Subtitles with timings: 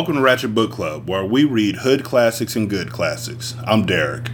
[0.00, 3.54] Welcome to Ratchet Book Club, where we read hood classics and good classics.
[3.66, 4.30] I'm Derek.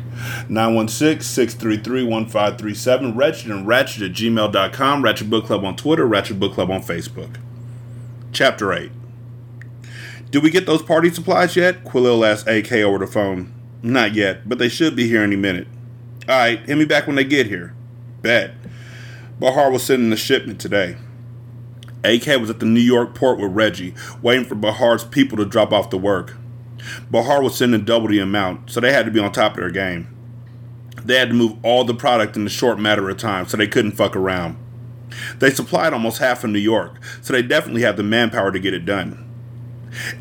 [0.49, 6.55] 916 633 1537, Wretched and Ratchet at gmail.com, Ratchet Book Club on Twitter, Ratchet Book
[6.55, 7.39] Club on Facebook.
[8.31, 8.93] Chapter 8.
[10.31, 11.83] Did we get those party supplies yet?
[11.83, 13.53] Quillil asked AK over the phone.
[13.83, 15.67] Not yet, but they should be here any minute.
[16.29, 17.75] Alright, hit me back when they get here.
[18.23, 18.53] Bet.
[19.41, 20.97] Bahar was sending the shipment today.
[22.07, 25.73] AK was at the New York port with Reggie, waiting for Bahar's people to drop
[25.73, 26.37] off the work.
[27.11, 29.71] Bahar was sending double the amount, so they had to be on top of their
[29.71, 30.09] game.
[31.05, 33.69] They had to move all the product in a short matter of time, so they
[33.69, 34.57] couldn't fuck around.
[35.39, 38.75] They supplied almost half of New York, so they definitely had the manpower to get
[38.75, 39.23] it done.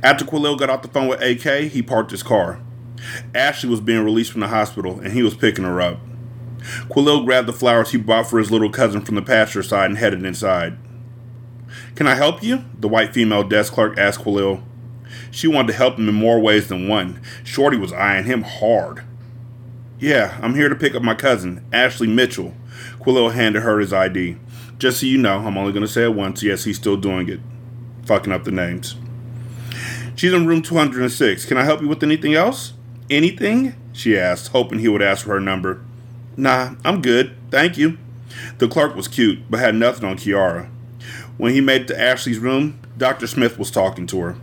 [0.04, 2.60] After Quillil got off the phone with AK, he parked his car.
[3.34, 6.00] Ashley was being released from the hospital, and he was picking her up.
[6.90, 9.98] Quillil grabbed the flowers he bought for his little cousin from the pasture side and
[9.98, 10.78] headed inside.
[11.96, 12.66] Can I help you?
[12.78, 14.62] The white female desk clerk asked Quillil.
[15.32, 17.22] She wanted to help him in more ways than one.
[17.44, 19.04] Shorty was eyeing him hard.
[19.98, 22.54] Yeah, I'm here to pick up my cousin, Ashley Mitchell.
[23.00, 24.36] Quillil handed her his ID.
[24.78, 26.44] Just so you know, I'm only going to say it once.
[26.44, 27.40] Yes, he's still doing it.
[28.06, 28.98] Fucking up the names.
[30.16, 31.46] She's in room 206.
[31.46, 32.74] Can I help you with anything else?
[33.10, 33.76] Anything?
[33.94, 35.82] She asked, hoping he would ask for her number.
[36.36, 37.36] Nah, I'm good.
[37.52, 37.98] Thank you.
[38.58, 40.70] The clerk was cute, but had nothing on Kiara.
[41.38, 43.28] When he made it to Ashley's room, Dr.
[43.28, 44.38] Smith was talking to her.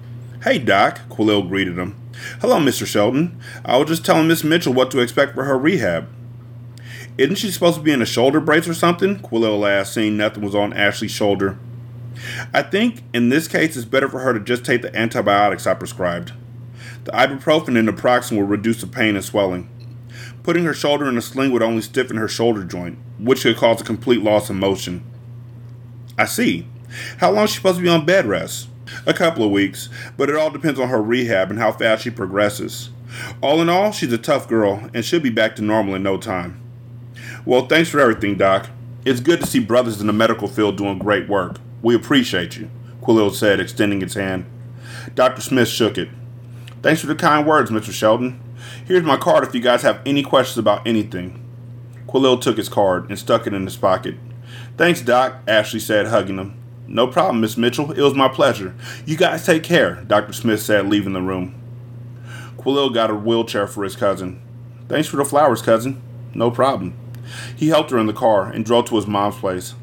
[0.44, 1.96] Hey, Doc, Quillil greeted him.
[2.40, 2.86] Hello, Mr.
[2.86, 3.40] Shelton.
[3.64, 6.08] I was just telling Miss Mitchell what to expect for her rehab.
[7.16, 9.18] Isn't she supposed to be in a shoulder brace or something?
[9.20, 11.58] Quillil asked, seeing nothing was on Ashley's shoulder.
[12.52, 15.74] I think in this case it's better for her to just take the antibiotics I
[15.74, 16.32] prescribed.
[17.04, 19.68] The ibuprofen and naproxen will reduce the pain and swelling.
[20.42, 23.80] Putting her shoulder in a sling would only stiffen her shoulder joint, which could cause
[23.80, 25.04] a complete loss of motion.
[26.18, 26.66] I see.
[27.18, 28.68] How long is she supposed to be on bed rest?
[29.06, 32.10] A couple of weeks, but it all depends on her rehab and how fast she
[32.10, 32.90] progresses.
[33.40, 36.18] All in all, she's a tough girl and should be back to normal in no
[36.18, 36.60] time.
[37.44, 38.68] Well, thanks for everything, Doc.
[39.04, 41.56] It's good to see brothers in the medical field doing great work.
[41.82, 42.70] We appreciate you,
[43.02, 44.46] Quillil said, extending his hand.
[45.14, 45.40] Dr.
[45.40, 46.08] Smith shook it.
[46.82, 47.92] Thanks for the kind words, Mr.
[47.92, 48.40] Sheldon.
[48.84, 51.38] Here's my card if you guys have any questions about anything.
[52.06, 54.14] Quillil took his card and stuck it in his pocket.
[54.76, 56.61] Thanks, Doc, Ashley said, hugging him.
[56.92, 57.90] No problem, Miss Mitchell.
[57.92, 58.74] It was my pleasure.
[59.06, 60.34] You guys take care, Dr.
[60.34, 61.54] Smith said, leaving the room.
[62.58, 64.42] Quillil got a wheelchair for his cousin.
[64.88, 66.02] Thanks for the flowers, cousin.
[66.34, 66.94] No problem.
[67.56, 69.74] He helped her in the car and drove to his mom's place.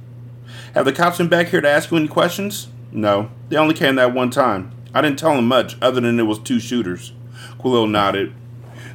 [0.76, 2.68] Have the cops been back here to ask you any questions?
[2.92, 3.32] No.
[3.50, 4.72] They only came that one time.
[4.94, 7.14] I didn't tell them much, other than it was two shooters.
[7.60, 8.36] Quillil nodded.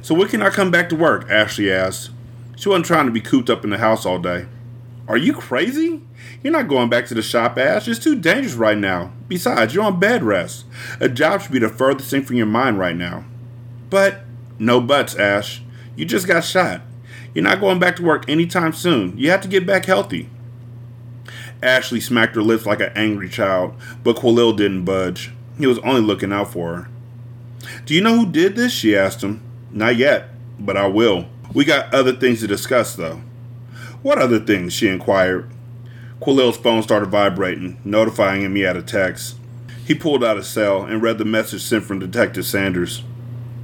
[0.01, 1.29] So when can I come back to work?
[1.29, 2.11] Ashley asked.
[2.55, 4.45] She wasn't trying to be cooped up in the house all day.
[5.07, 6.01] Are you crazy?
[6.41, 7.87] You're not going back to the shop, Ash.
[7.87, 9.11] It's too dangerous right now.
[9.27, 10.65] Besides, you're on bed rest.
[10.99, 13.25] A job should be the furthest thing from your mind right now.
[13.89, 14.21] But,
[14.57, 15.61] no buts, Ash.
[15.95, 16.81] You just got shot.
[17.33, 19.15] You're not going back to work anytime soon.
[19.17, 20.29] You have to get back healthy.
[21.61, 25.31] Ashley smacked her lips like an angry child, but Quillil didn't budge.
[25.57, 26.89] He was only looking out for her.
[27.85, 28.71] Do you know who did this?
[28.71, 29.41] She asked him.
[29.71, 31.27] Not yet, but I will.
[31.53, 33.21] We got other things to discuss, though.
[34.05, 34.71] What other things?
[34.71, 35.49] she inquired,
[36.21, 39.35] Quillil's phone started vibrating, notifying him he had a text.
[39.83, 43.01] He pulled out his cell and read the message sent from Detective Sanders.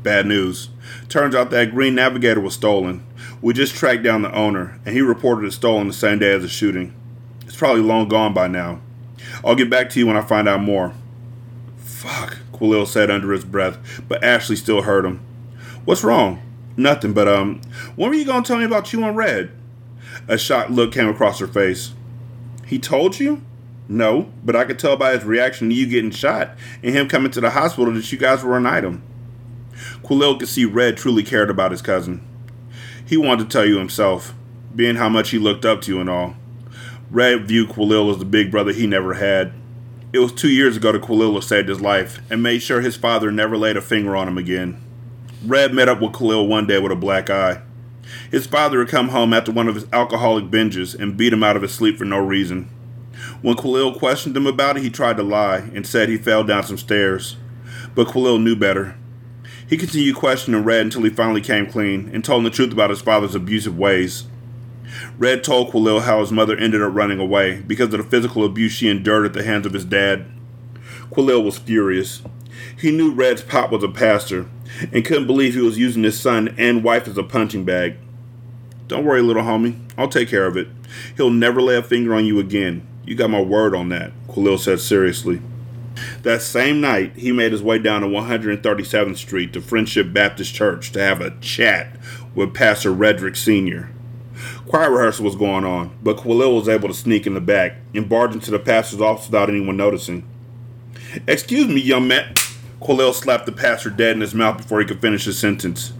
[0.01, 0.69] Bad news.
[1.09, 3.05] Turns out that green navigator was stolen.
[3.39, 6.41] We just tracked down the owner, and he reported it stolen the same day as
[6.41, 6.95] the shooting.
[7.45, 8.81] It's probably long gone by now.
[9.45, 10.95] I'll get back to you when I find out more.
[11.77, 13.77] Fuck, Quillil said under his breath,
[14.07, 15.19] but Ashley still heard him.
[15.85, 16.41] What's wrong?
[16.75, 17.61] Nothing, but, um,
[17.95, 19.51] when were you gonna tell me about you and Red?
[20.31, 21.91] A shocked look came across her face.
[22.65, 23.41] He told you?
[23.89, 27.33] No, but I could tell by his reaction to you getting shot and him coming
[27.33, 29.03] to the hospital that you guys were an item.
[30.03, 32.25] Quilil could see Red truly cared about his cousin.
[33.05, 34.33] He wanted to tell you himself,
[34.73, 36.37] being how much he looked up to you and all.
[37.09, 39.51] Red viewed Quilil as the big brother he never had.
[40.13, 43.33] It was two years ago that Quilil saved his life and made sure his father
[43.33, 44.81] never laid a finger on him again.
[45.45, 47.63] Red met up with Quilil one day with a black eye.
[48.29, 51.55] His father had come home after one of his alcoholic binges and beat him out
[51.55, 52.69] of his sleep for no reason.
[53.41, 56.63] When Quilil questioned him about it, he tried to lie and said he fell down
[56.63, 57.37] some stairs.
[57.93, 58.95] But Quilil knew better.
[59.67, 62.89] He continued questioning Red until he finally came clean and told him the truth about
[62.89, 64.25] his father's abusive ways.
[65.17, 68.73] Red told Quilil how his mother ended up running away because of the physical abuse
[68.73, 70.25] she endured at the hands of his dad.
[71.09, 72.21] Quilil was furious.
[72.77, 74.47] He knew Red's pop was a pastor
[74.91, 77.95] and couldn't believe he was using his son and wife as a punching bag.
[78.87, 79.79] Don't worry, little homie.
[79.97, 80.67] I'll take care of it.
[81.15, 82.85] He'll never lay a finger on you again.
[83.05, 85.41] You got my word on that, Quilil said seriously.
[86.23, 90.91] That same night, he made his way down to 137th Street to Friendship Baptist Church
[90.91, 91.95] to have a chat
[92.35, 93.89] with Pastor Redrick Sr.
[94.67, 98.07] Choir rehearsal was going on, but Quilil was able to sneak in the back and
[98.07, 100.27] barge into the pastor's office without anyone noticing.
[101.27, 102.33] Excuse me, young man.
[102.81, 105.93] Quilil slapped the pastor dead in his mouth before he could finish his sentence.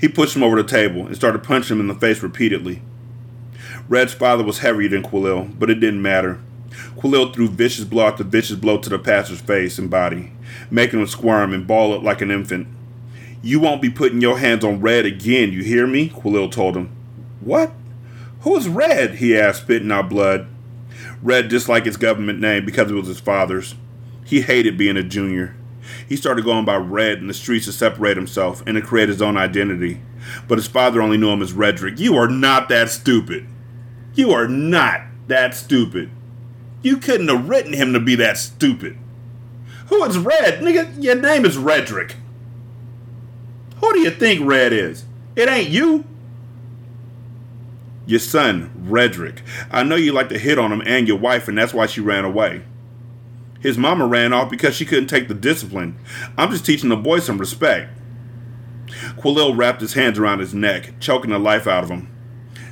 [0.00, 2.82] He pushed him over the table and started punching him in the face repeatedly.
[3.88, 6.40] Red's father was heavier than Quillil, but it didn't matter.
[6.96, 10.32] Quillil threw vicious blow after vicious blow to the pastor's face and body,
[10.68, 12.66] making him squirm and ball up like an infant.
[13.40, 16.10] You won't be putting your hands on Red again, you hear me?
[16.10, 16.90] Quillil told him.
[17.40, 17.72] What?
[18.40, 19.16] Who's Red?
[19.16, 20.48] he asked, spitting out blood.
[21.22, 23.76] Red disliked his government name because it was his father's.
[24.24, 25.54] He hated being a junior.
[26.08, 29.20] He started going by Red in the streets to separate himself and to create his
[29.20, 30.00] own identity.
[30.46, 31.98] But his father only knew him as Redrick.
[31.98, 33.46] You are not that stupid.
[34.14, 36.10] You are not that stupid.
[36.82, 38.98] You couldn't have written him to be that stupid.
[39.88, 40.60] Who is Red?
[40.60, 42.14] Nigga, your name is Redrick.
[43.80, 45.04] Who do you think Red is?
[45.34, 46.04] It ain't you.
[48.06, 49.40] Your son, Redrick.
[49.70, 52.00] I know you like to hit on him and your wife, and that's why she
[52.00, 52.62] ran away.
[53.66, 55.98] His mama ran off because she couldn't take the discipline.
[56.38, 57.90] I'm just teaching the boy some respect.
[59.18, 62.08] Quilil wrapped his hands around his neck, choking the life out of him.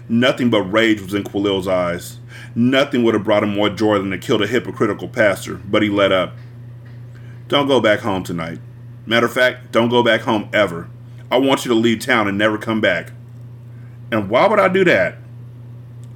[0.09, 2.21] Nothing but rage was in Quilil's eyes.
[2.55, 5.89] Nothing would have brought him more joy than to kill the hypocritical pastor, but he
[5.89, 6.35] let up.
[7.49, 8.61] Don't go back home tonight.
[9.05, 10.89] Matter of fact, don't go back home ever.
[11.29, 13.11] I want you to leave town and never come back.
[14.13, 15.17] And why would I do that?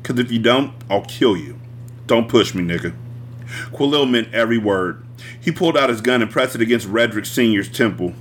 [0.01, 1.59] Because if you don't, I'll kill you.
[2.07, 2.95] Don't push me, nigga.
[3.73, 5.05] Quilil meant every word.
[5.41, 8.15] He pulled out his gun and pressed it against Redrick Sr.'s temple.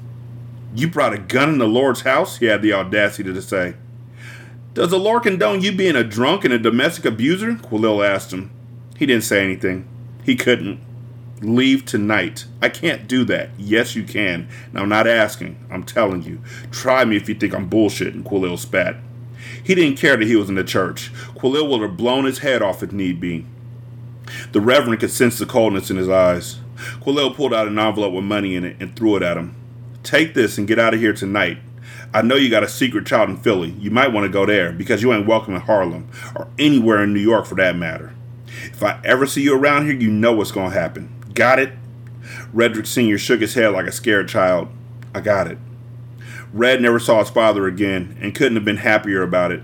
[0.74, 2.38] You brought a gun in the Lord's house?
[2.38, 3.76] He had the audacity to say.
[4.74, 7.54] Does the Lord condone you being a drunk and a domestic abuser?
[7.54, 8.52] Quillil asked him.
[8.96, 9.88] He didn't say anything.
[10.24, 10.80] He couldn't.
[11.42, 12.46] Leave tonight.
[12.62, 13.50] I can't do that.
[13.58, 14.48] Yes, you can.
[14.74, 15.64] Now, I'm not asking.
[15.72, 16.42] I'm telling you.
[16.72, 18.98] Try me if you think I'm bullshitting, Quillil spat.
[19.64, 21.12] He didn't care that he was in the church.
[21.36, 23.46] Quillil would have blown his head off if need be.
[24.52, 26.60] The Reverend could sense the coldness in his eyes.
[27.02, 29.56] Quilil pulled out an envelope with money in it and threw it at him.
[30.04, 31.58] Take this and get out of here tonight.
[32.14, 33.72] I know you got a secret child in Philly.
[33.72, 37.14] You might want to go there because you ain't welcome in Harlem or anywhere in
[37.14, 38.14] New York for that matter.
[38.48, 41.14] If I ever see you around here, you know what's going to happen.
[41.34, 41.74] Got it?
[42.54, 43.18] Redrick Sr.
[43.18, 44.70] shook his head like a scared child.
[45.14, 45.58] I got it.
[46.54, 49.62] Red never saw his father again and couldn't have been happier about it.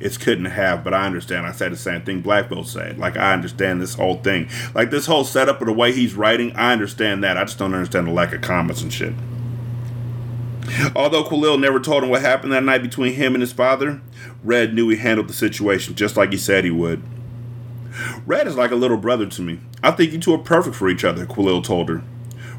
[0.00, 1.46] It's couldn't have, but I understand.
[1.46, 2.98] I said the same thing Black said.
[2.98, 4.48] Like, I understand this whole thing.
[4.74, 7.36] Like, this whole setup of the way he's writing, I understand that.
[7.36, 9.14] I just don't understand the lack of comments and shit.
[10.94, 14.00] Although Quilil never told him what happened that night between him and his father,
[14.44, 17.02] Red knew he handled the situation just like he said he would.
[18.26, 19.60] Red is like a little brother to me.
[19.82, 22.02] I think you two are perfect for each other, Quilil told her.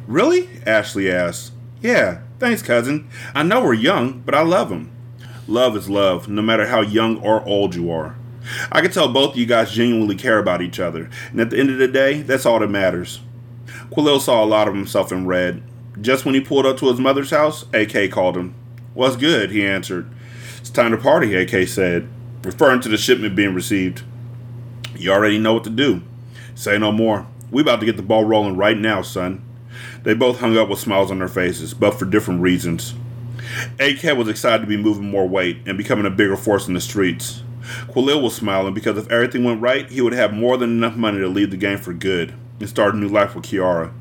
[0.08, 0.50] Really?
[0.66, 1.54] Ashley asked.
[1.82, 3.08] Yeah, thanks, cousin.
[3.34, 4.92] I know we're young, but I love him.
[5.50, 8.16] Love is love, no matter how young or old you are.
[8.72, 11.58] I can tell both of you guys genuinely care about each other, and at the
[11.58, 13.22] end of the day, that's all that matters.
[13.90, 15.64] Quilil saw a lot of himself in Red,
[16.00, 18.54] just when he pulled up to his mother's house, AK called him.
[18.94, 19.50] What's good?
[19.50, 20.08] He answered.
[20.60, 22.08] It's time to party, AK said,
[22.44, 24.04] referring to the shipment being received.
[24.98, 26.04] You already know what to do.
[26.54, 27.26] Say no more.
[27.50, 29.44] We about to get the ball rolling right now, son.
[30.04, 32.94] They both hung up with smiles on their faces, but for different reasons.
[33.80, 36.82] AK was excited to be moving more weight and becoming a bigger force in the
[36.82, 37.44] streets.
[37.88, 41.20] Quilil was smiling because if everything went right, he would have more than enough money
[41.20, 43.92] to leave the game for good and start a new life with Kiara.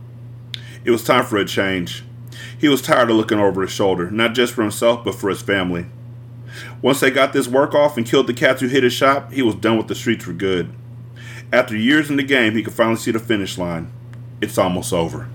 [0.85, 2.05] It was time for a change.
[2.59, 5.43] He was tired of looking over his shoulder, not just for himself, but for his
[5.43, 5.87] family.
[6.83, 9.43] Once they got this work off and killed the cats who hit his shop, he
[9.43, 10.73] was done with the streets for good.
[11.52, 13.90] After years in the game, he could finally see the finish line.
[14.40, 15.28] It's almost over.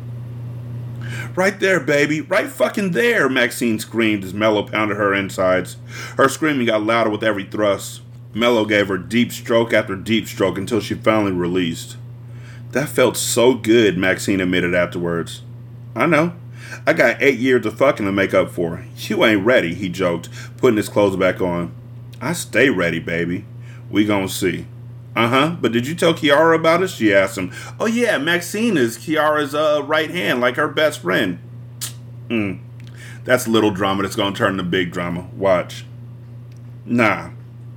[1.35, 2.21] Right there, baby.
[2.21, 5.77] Right fucking there, Maxine screamed as Mello pounded her insides.
[6.15, 8.01] Her screaming got louder with every thrust.
[8.35, 11.97] Mello gave her deep stroke after deep stroke until she finally released.
[12.71, 15.41] That felt so good, Maxine admitted afterwards.
[15.95, 16.33] I know.
[16.85, 18.85] I got eight years of fucking to make up for.
[18.97, 21.73] You ain't ready, he joked, putting his clothes back on.
[22.21, 23.45] I stay ready, baby.
[23.89, 24.65] We gonna see.
[25.15, 25.55] Uh huh.
[25.61, 26.89] But did you tell Kiara about it?
[26.89, 27.51] She asked him.
[27.79, 31.39] Oh yeah, Maxine is Kiara's uh, right hand, like her best friend.
[32.27, 32.53] Hmm.
[33.23, 35.27] That's little drama that's gonna turn to big drama.
[35.35, 35.85] Watch.
[36.85, 37.29] Nah.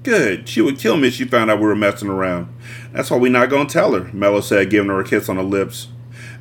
[0.02, 0.48] Good.
[0.48, 2.48] She would kill me if she found out we were messing around.
[2.92, 5.42] That's why we not gonna tell her, Mello said, giving her a kiss on the
[5.42, 5.88] lips.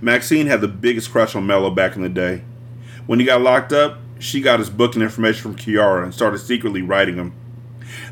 [0.02, 2.44] Maxine had the biggest crush on Mello back in the day.
[3.06, 6.82] When he got locked up, she got his booking information from Kiara and started secretly
[6.82, 7.34] writing him.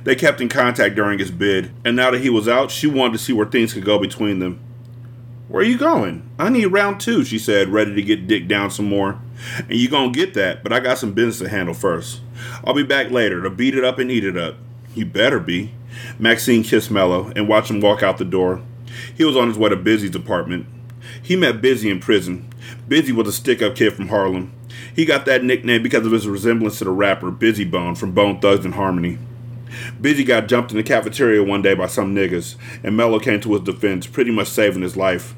[0.03, 3.13] They kept in contact during his bid, and now that he was out, she wanted
[3.13, 4.59] to see where things could go between them.
[5.47, 6.29] Where are you going?
[6.39, 9.19] I need round two, she said, ready to get Dick down some more.
[9.57, 12.21] And you gonna get that, but I got some business to handle first.
[12.63, 14.55] I'll be back later to beat it up and eat it up.
[14.95, 15.73] You better be.
[16.17, 18.61] Maxine kissed Mello and watched him walk out the door.
[19.15, 20.65] He was on his way to Busy's apartment.
[21.21, 22.49] He met Busy in prison.
[22.87, 24.53] Busy was a stick up kid from Harlem.
[24.95, 28.39] He got that nickname because of his resemblance to the rapper Bizzy Bone from Bone
[28.39, 29.17] Thugs-n-Harmony.
[29.99, 33.53] Busy got jumped in the cafeteria one day by some niggas, and Mello came to
[33.53, 35.35] his defense, pretty much saving his life.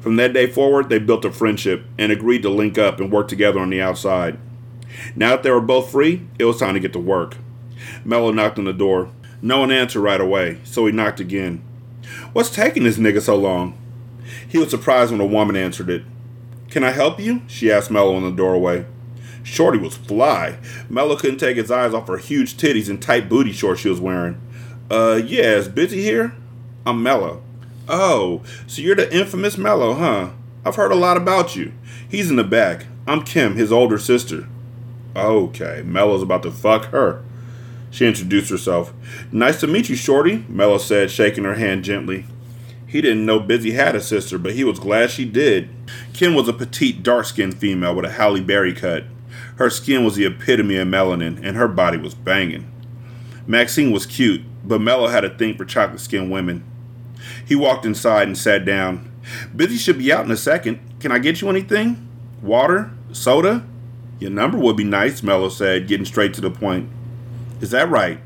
[0.00, 3.28] From that day forward, they built a friendship and agreed to link up and work
[3.28, 4.38] together on the outside.
[5.14, 7.36] Now that they were both free, it was time to get to work.
[8.04, 9.10] Mello knocked on the door.
[9.42, 11.62] No one answered right away, so he knocked again.
[12.32, 13.78] What's taking this nigga so long?
[14.48, 16.02] He was surprised when a woman answered it.
[16.70, 17.42] Can I help you?
[17.46, 18.86] She asked Mello in the doorway.
[19.46, 20.58] Shorty was fly.
[20.90, 24.00] Mello couldn't take his eyes off her huge titties and tight booty shorts she was
[24.00, 24.40] wearing.
[24.90, 26.34] Uh, yeah, is Busy here?
[26.84, 27.42] I'm Mello.
[27.88, 30.30] Oh, so you're the infamous Mello, huh?
[30.64, 31.72] I've heard a lot about you.
[32.08, 32.86] He's in the back.
[33.06, 34.48] I'm Kim, his older sister.
[35.14, 37.22] Okay, Mello's about to fuck her.
[37.92, 38.92] She introduced herself.
[39.30, 42.26] Nice to meet you, Shorty, Mello said, shaking her hand gently.
[42.84, 45.68] He didn't know Busy had a sister, but he was glad she did.
[46.12, 49.04] Kim was a petite, dark skinned female with a Halle Berry cut.
[49.56, 52.70] Her skin was the epitome of melanin, and her body was banging.
[53.46, 56.64] Maxine was cute, but Mello had a thing for chocolate skinned women.
[57.44, 59.10] He walked inside and sat down.
[59.54, 60.80] Busy should be out in a second.
[61.00, 62.08] Can I get you anything?
[62.42, 62.90] Water?
[63.12, 63.64] Soda?
[64.18, 66.90] Your number would be nice, Mello said, getting straight to the point.
[67.60, 68.20] Is that right?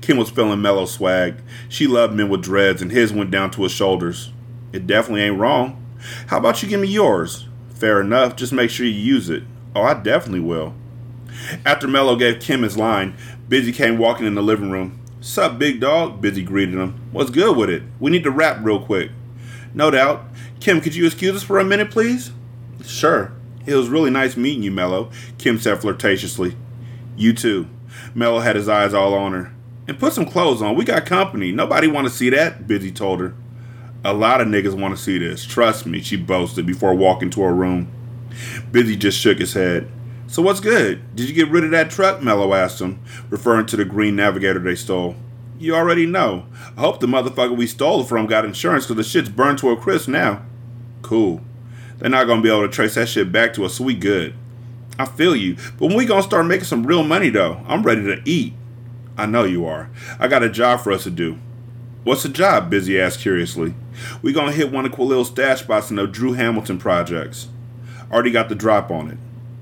[0.00, 1.36] Kim was feeling Mello swag.
[1.68, 4.30] She loved men with dreads, and his went down to his shoulders.
[4.72, 5.82] It definitely ain't wrong.
[6.28, 7.46] How about you give me yours?
[7.70, 9.42] Fair enough, just make sure you use it.
[9.76, 10.72] Oh, I definitely will.
[11.66, 13.14] After Mello gave Kim his line,
[13.46, 14.98] Busy came walking in the living room.
[15.20, 16.22] Sup, big dog?
[16.22, 16.98] Busy greeted him.
[17.12, 17.82] What's good with it?
[18.00, 19.10] We need to rap real quick.
[19.74, 20.24] No doubt.
[20.60, 22.32] Kim, could you excuse us for a minute, please?
[22.86, 23.32] Sure.
[23.66, 26.56] It was really nice meeting you, Mello, Kim said flirtatiously.
[27.14, 27.68] You too.
[28.14, 29.52] Mello had his eyes all on her.
[29.86, 30.74] And put some clothes on.
[30.74, 31.52] We got company.
[31.52, 33.34] Nobody want to see that, Busy told her.
[34.02, 35.44] A lot of niggas want to see this.
[35.44, 37.92] Trust me, she boasted before walking to her room.
[38.70, 39.90] Busy just shook his head.
[40.26, 41.14] So what's good?
[41.14, 42.22] Did you get rid of that truck?
[42.22, 43.00] Mello asked him,
[43.30, 45.14] referring to the green navigator they stole.
[45.58, 46.46] You already know.
[46.76, 49.70] I hope the motherfucker we stole it from got insurance because the shit's burned to
[49.70, 50.42] a crisp now.
[51.02, 51.40] Cool.
[51.98, 54.34] They're not gonna be able to trace that shit back to us, so we good.
[54.98, 57.62] I feel you, but when we gonna start making some real money though?
[57.66, 58.54] I'm ready to eat.
[59.16, 59.88] I know you are.
[60.18, 61.38] I got a job for us to do.
[62.04, 62.68] What's the job?
[62.68, 63.74] Busy asked curiously.
[64.22, 67.48] We gonna hit one of Quilil's stash spots in the Drew Hamilton projects.
[68.10, 69.18] Already got the drop on it.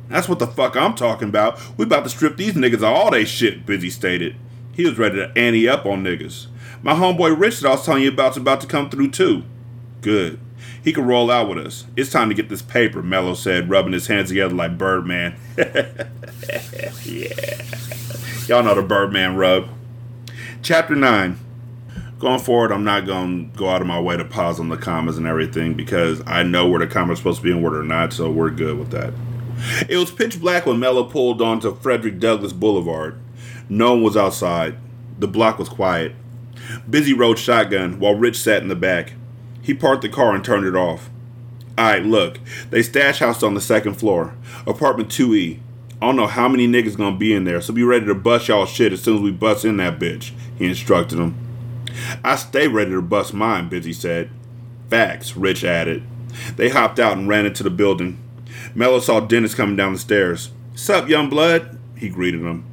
[0.09, 1.61] That's what the fuck I'm talking about.
[1.77, 4.37] We about to strip these niggas of all they shit, Busy stated.
[4.73, 6.47] He was ready to ante up on niggas.
[6.83, 9.45] My homeboy Rich that I was telling you about's about to come through too.
[10.03, 10.39] Good.
[10.83, 11.87] He can roll out with us.
[11.97, 15.37] It's time to get this paper, Mello said, rubbing his hands together like Birdman.
[15.57, 16.05] yeah.
[18.47, 19.69] Y'all know the Birdman rub.
[20.63, 21.39] Chapter 9.
[22.25, 24.78] Going forward, I'm not going to go out of my way to pause on the
[24.78, 27.75] commas and everything because I know where the commas are supposed to be and where
[27.75, 29.12] they're not, so we're good with that.
[29.90, 33.21] It was pitch black when Mello pulled onto Frederick Douglass Boulevard.
[33.69, 34.78] No one was outside.
[35.19, 36.14] The block was quiet.
[36.88, 39.12] Busy rode shotgun while Rich sat in the back.
[39.61, 41.11] He parked the car and turned it off.
[41.78, 42.40] Alright, look,
[42.71, 44.35] they stash house on the second floor,
[44.66, 45.59] apartment 2E.
[46.00, 48.49] I don't know how many niggas gonna be in there, so be ready to bust
[48.49, 51.44] y'all shit as soon as we bust in that bitch, he instructed them.
[52.23, 54.31] I stay ready to bust mine, Busy said.
[54.89, 56.03] Facts, Rich added.
[56.57, 58.19] They hopped out and ran into the building.
[58.75, 60.51] Mello saw Dennis coming down the stairs.
[60.75, 61.79] Sup, young blood?
[61.97, 62.65] He greeted him.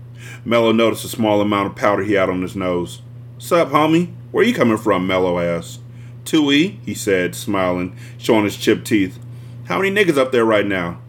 [0.44, 3.02] Mello noticed a small amount of powder he had on his nose.
[3.38, 4.14] Sup, homie?
[4.32, 5.06] Where you coming from?
[5.06, 5.82] Mello asked.
[6.26, 9.20] 2E, he said, smiling, showing his chipped teeth.
[9.66, 11.00] How many niggas up there right now?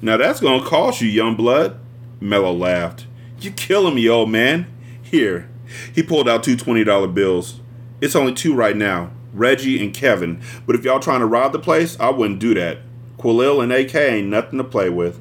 [0.00, 1.78] Now that's gonna cost you, young blood.
[2.20, 3.06] Mello laughed.
[3.40, 4.66] You killing me, old man.
[5.02, 5.48] Here.
[5.94, 7.60] He pulled out two $20 bills.
[8.00, 9.10] It's only two right now.
[9.32, 10.40] Reggie and Kevin.
[10.66, 12.78] But if y'all trying to rob the place, I wouldn't do that.
[13.18, 15.20] Quilil and AK ain't nothing to play with.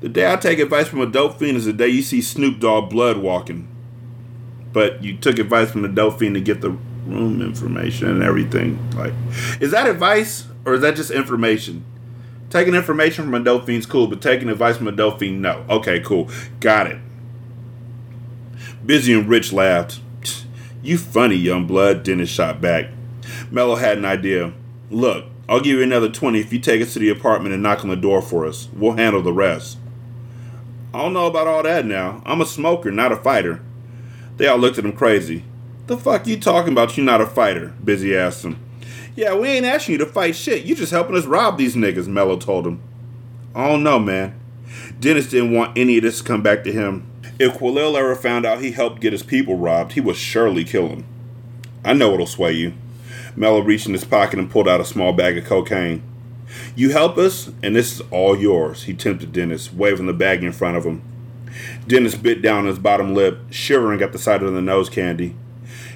[0.00, 2.58] The day I take advice from a dope fiend is the day you see Snoop
[2.58, 3.68] Dogg blood walking.
[4.72, 6.70] But you took advice from the dope fiend to get the
[7.06, 8.78] room information and everything.
[8.92, 9.12] Like,
[9.60, 11.84] is that advice or is that just information?
[12.48, 15.64] Taking information from a dope fiend's cool, but taking advice from a dope fiend, no.
[15.68, 16.30] Okay, cool.
[16.58, 16.98] Got it.
[18.90, 20.00] Busy and Rich laughed.
[20.82, 22.86] You funny, young blood, Dennis shot back.
[23.48, 24.52] Mello had an idea.
[24.90, 27.84] Look, I'll give you another 20 if you take us to the apartment and knock
[27.84, 28.68] on the door for us.
[28.74, 29.78] We'll handle the rest.
[30.92, 32.20] I don't know about all that now.
[32.26, 33.62] I'm a smoker, not a fighter.
[34.38, 35.44] They all looked at him crazy.
[35.86, 37.72] The fuck you talking about You're not a fighter?
[37.84, 38.58] Busy asked him.
[39.14, 40.64] Yeah, we ain't asking you to fight shit.
[40.64, 42.82] You just helping us rob these niggas, Mello told him.
[43.54, 44.34] I don't know, man.
[44.98, 47.06] Dennis didn't want any of this to come back to him.
[47.40, 50.88] If Quilil ever found out he helped get his people robbed, he would surely kill
[50.88, 51.06] him.
[51.82, 52.74] I know it'll sway you.
[53.34, 56.02] Mello reached in his pocket and pulled out a small bag of cocaine.
[56.76, 60.52] You help us, and this is all yours, he tempted Dennis, waving the bag in
[60.52, 61.00] front of him.
[61.86, 65.34] Dennis bit down his bottom lip, shivering at the sight of the nose candy.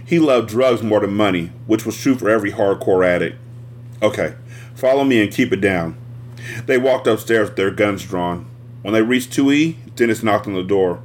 [0.03, 3.37] He loved drugs more than money, which was true for every hardcore addict.
[4.01, 4.35] Okay,
[4.75, 5.99] follow me and keep it down.
[6.65, 8.47] They walked upstairs with their guns drawn.
[8.81, 11.03] When they reached 2E, Dennis knocked on the door.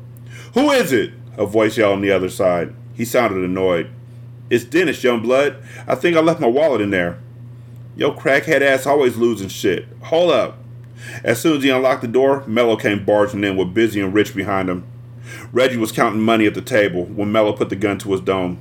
[0.54, 1.14] Who is it?
[1.38, 2.74] A voice yelled on the other side.
[2.94, 3.90] He sounded annoyed.
[4.50, 5.64] It's Dennis, young blood.
[5.88, 7.20] I think I left my wallet in there.
[7.96, 9.86] Yo, crackhead ass always losing shit.
[10.04, 10.58] Hold up.
[11.24, 14.36] As soon as he unlocked the door, Mello came barging in with Busy and Rich
[14.36, 14.86] behind him.
[15.52, 18.60] Reggie was counting money at the table when Mello put the gun to his dome.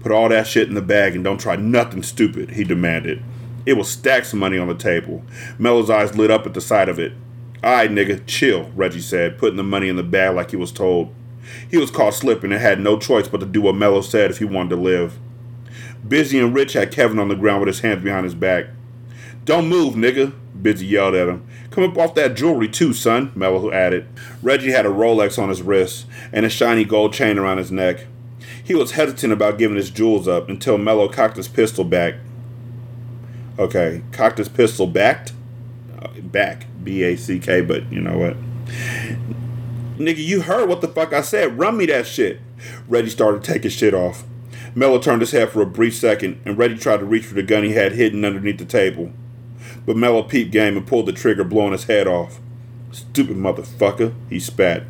[0.00, 3.22] Put all that shit in the bag and don't try nothing stupid, he demanded.
[3.66, 5.22] It was stacks of money on the table.
[5.58, 7.12] Mello's eyes lit up at the sight of it.
[7.64, 11.12] Alright, nigga, chill, Reggie said, putting the money in the bag like he was told.
[11.68, 14.38] He was caught slipping and had no choice but to do what Mello said if
[14.38, 15.18] he wanted to live.
[16.06, 18.66] Busy and Rich had Kevin on the ground with his hands behind his back.
[19.44, 21.46] Don't move, nigga, Busy yelled at him.
[21.70, 24.06] Come up off that jewelry too, son, Mello added.
[24.42, 28.06] Reggie had a Rolex on his wrist and a shiny gold chain around his neck.
[28.62, 32.14] He was hesitant about giving his jewels up until Mello cocked his pistol back.
[33.58, 35.32] Okay, cocked his pistol backed?
[36.22, 38.36] Back, B A C K, but you know what?
[39.98, 41.58] Nigga, you heard what the fuck I said.
[41.58, 42.40] Run me that shit.
[42.88, 44.24] Reggie started taking shit off.
[44.74, 47.42] Mello turned his head for a brief second, and Reggie tried to reach for the
[47.42, 49.12] gun he had hidden underneath the table.
[49.86, 52.38] But Mello peeped game and pulled the trigger, blowing his head off.
[52.92, 54.84] Stupid motherfucker, he spat.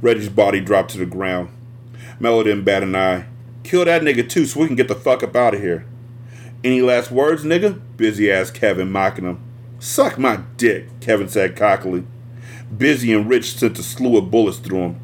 [0.00, 1.50] Reggie's body dropped to the ground.
[2.18, 3.26] Mello didn't bat an eye.
[3.62, 5.84] Kill that nigga too so we can get the fuck up out of here.
[6.64, 7.80] Any last words, nigga?
[7.96, 9.45] Busy asked Kevin, mocking him.
[9.78, 12.06] Suck my dick, Kevin said cockily.
[12.76, 15.00] Busy and Rich sent a slew of bullets through him.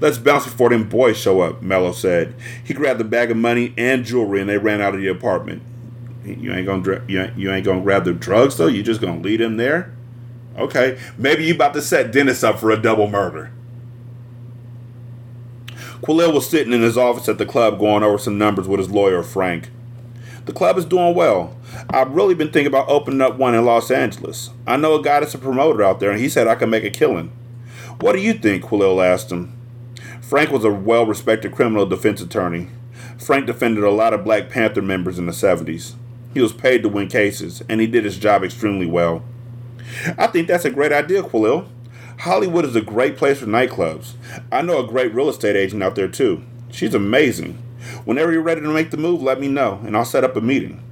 [0.00, 2.34] Let's bounce before them boys show up, Mello said.
[2.62, 5.62] He grabbed a bag of money and jewelry and they ran out of the apartment.
[6.24, 8.66] You ain't gonna you ain't, you ain't gonna grab the drugs though.
[8.66, 9.94] You just gonna lead him there?
[10.56, 13.50] Okay, maybe you about to set Dennis up for a double murder.
[16.00, 18.90] Quilil was sitting in his office at the club going over some numbers with his
[18.90, 19.70] lawyer Frank.
[20.44, 21.56] The club is doing well.
[21.88, 24.50] I've really been thinking about opening up one in Los Angeles.
[24.66, 26.84] I know a guy that's a promoter out there, and he said I can make
[26.84, 27.32] a killing.
[28.00, 28.64] What do you think?
[28.64, 29.56] Quilil asked him.
[30.20, 32.68] Frank was a well respected criminal defense attorney.
[33.18, 35.94] Frank defended a lot of Black Panther members in the 70s.
[36.34, 39.22] He was paid to win cases, and he did his job extremely well.
[40.18, 41.68] I think that's a great idea, Quilil.
[42.18, 44.14] Hollywood is a great place for nightclubs.
[44.50, 46.42] I know a great real estate agent out there, too.
[46.70, 47.62] She's amazing.
[48.04, 50.40] Whenever you're ready to make the move, let me know, and I'll set up a
[50.40, 50.82] meeting.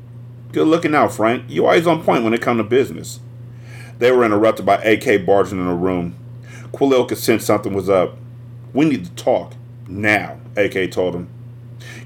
[0.53, 1.45] Good looking out, Frank.
[1.49, 3.21] You always on point when it comes to business.
[3.99, 6.17] They were interrupted by AK barging in the room.
[6.73, 8.17] Quilil could sense something was up.
[8.75, 9.55] We need to talk.
[9.89, 11.29] Now, AK told him.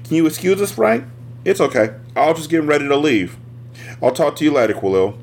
[0.03, 1.05] Can you excuse us, Frank?
[1.43, 1.95] It's okay.
[2.15, 3.37] I was just getting ready to leave.
[4.01, 5.17] I'll talk to you later, Quilil.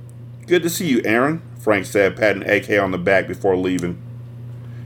[0.46, 4.00] Good to see you, Aaron, Frank said, patting AK on the back before leaving.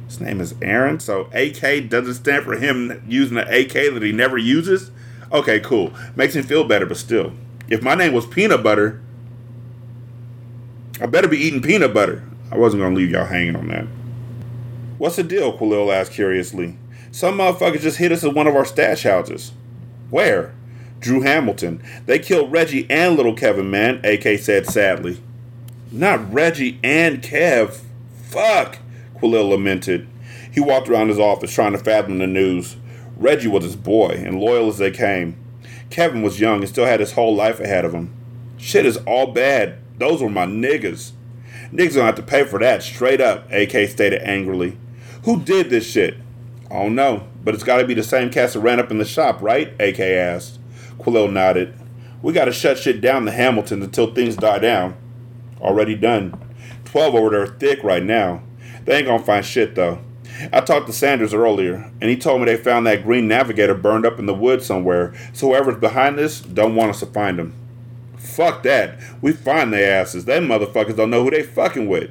[0.09, 4.11] His name is Aaron, so AK doesn't stand for him using an AK that he
[4.11, 4.91] never uses?
[5.31, 5.93] Okay, cool.
[6.17, 7.33] Makes him feel better, but still.
[7.69, 9.01] If my name was Peanut Butter,
[11.01, 12.25] I better be eating peanut butter.
[12.51, 13.87] I wasn't to leave y'all hanging on that.
[14.99, 15.57] What's the deal?
[15.57, 16.77] Quilil asked curiously.
[17.13, 19.53] Some motherfuckers just hit us at one of our stash houses.
[20.11, 20.55] Where?
[20.99, 21.81] Drew Hamilton.
[22.07, 25.21] They killed Reggie and little Kevin, man, AK said sadly.
[25.93, 27.81] Not Reggie and Kev.
[28.25, 28.79] Fuck,
[29.21, 30.09] Quilil lamented.
[30.51, 32.77] He walked around his office trying to fathom the news.
[33.17, 35.37] Reggie was his boy, and loyal as they came.
[35.91, 38.15] Kevin was young and still had his whole life ahead of him.
[38.57, 39.79] Shit is all bad.
[39.99, 41.13] Those were my niggas.
[41.73, 44.79] Niggas gonna have to pay for that straight up, AK stated angrily.
[45.25, 46.17] Who did this shit?
[46.71, 49.05] I don't know, but it's gotta be the same cast that ran up in the
[49.05, 49.75] shop, right?
[49.81, 50.61] AK asked.
[50.99, 51.75] Quilil nodded.
[52.23, 54.97] We gotta shut shit down the Hamiltons until things die down.
[55.61, 56.35] Already done.
[56.85, 58.43] 12 over there thick right now.
[58.89, 59.99] They ain't gonna find shit though.
[60.51, 64.07] I talked to Sanders earlier, and he told me they found that green navigator burned
[64.07, 67.53] up in the woods somewhere, so whoever's behind this don't want us to find him.
[68.17, 68.99] Fuck that.
[69.21, 70.25] We find their asses.
[70.25, 72.11] Them motherfuckers don't know who they fucking with.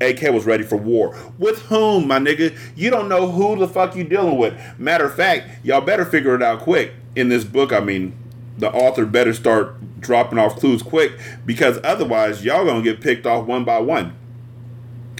[0.00, 1.16] AK was ready for war.
[1.38, 2.58] With whom, my nigga?
[2.74, 4.52] You don't know who the fuck you dealing with.
[4.80, 6.92] Matter of fact, y'all better figure it out quick.
[7.14, 8.18] In this book, I mean,
[8.58, 11.12] the author better start dropping off clues quick
[11.46, 14.16] because otherwise y'all gonna get picked off one by one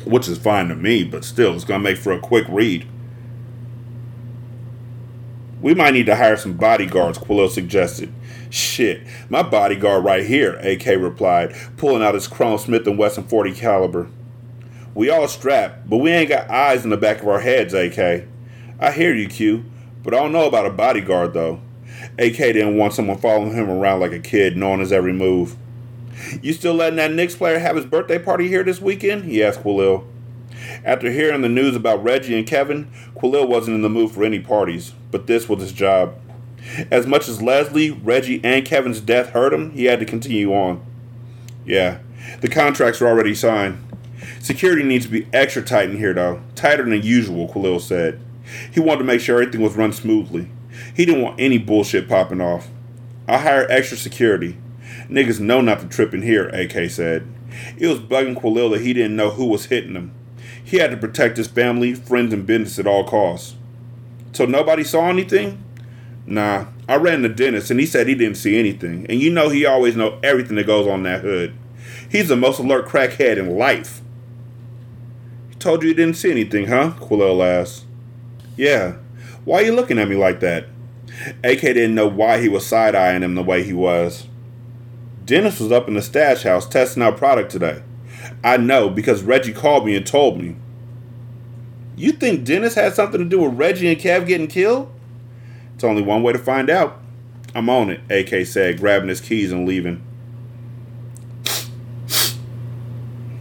[0.06, 2.86] which is fine to me, but still, it's going to make for a quick read.
[5.60, 8.12] We might need to hire some bodyguards, Quilil suggested.
[8.50, 13.52] Shit, my bodyguard right here, AK replied, pulling out his Chrome Smith & Wesson 40
[13.52, 14.08] caliber.
[14.94, 18.28] We all strapped, but we ain't got eyes in the back of our heads, AK.
[18.78, 19.64] I hear you, Q,
[20.02, 21.60] but I don't know about a bodyguard, though.
[22.18, 25.56] AK didn't want someone following him around like a kid, knowing his every move.
[26.42, 29.24] You still letting that Knicks player have his birthday party here this weekend?
[29.24, 30.04] He asked Quilil.
[30.84, 34.40] After hearing the news about Reggie and Kevin, Quilil wasn't in the mood for any
[34.40, 36.14] parties, but this was his job.
[36.90, 40.84] As much as Leslie, Reggie, and Kevin's death hurt him, he had to continue on.
[41.64, 41.98] Yeah,
[42.40, 43.78] the contracts are already signed.
[44.40, 46.40] Security needs to be extra tight in here, though.
[46.54, 48.20] Tighter than usual, Quilil said.
[48.72, 50.50] He wanted to make sure everything was run smoothly.
[50.94, 52.68] He didn't want any bullshit popping off.
[53.28, 54.56] I'll hire extra security.
[55.08, 57.26] Niggas know not to trip in here, AK said.
[57.78, 60.12] It was bugging Quilil that he didn't know who was hitting him.
[60.62, 63.54] He had to protect his family, friends, and business at all costs.
[64.32, 65.62] So nobody saw anything?
[66.26, 69.06] Nah, I ran the dentist and he said he didn't see anything.
[69.08, 71.56] And you know he always know everything that goes on in that hood.
[72.10, 74.02] He's the most alert crackhead in life.
[75.48, 76.94] He told you he didn't see anything, huh?
[76.98, 77.84] Quilil asked.
[78.56, 78.96] Yeah.
[79.44, 80.66] Why are you looking at me like that?
[81.44, 84.26] AK didn't know why he was side eyeing him the way he was.
[85.26, 87.82] Dennis was up in the stash house testing out product today.
[88.44, 90.54] I know because Reggie called me and told me.
[91.96, 94.92] You think Dennis had something to do with Reggie and Kev getting killed?
[95.74, 97.00] It's only one way to find out.
[97.56, 100.04] I'm on it, AK said, grabbing his keys and leaving.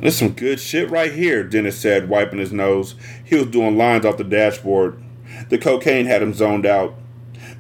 [0.02, 2.96] There's some good shit right here, Dennis said, wiping his nose.
[3.24, 5.04] He was doing lines off the dashboard.
[5.50, 6.96] The cocaine had him zoned out.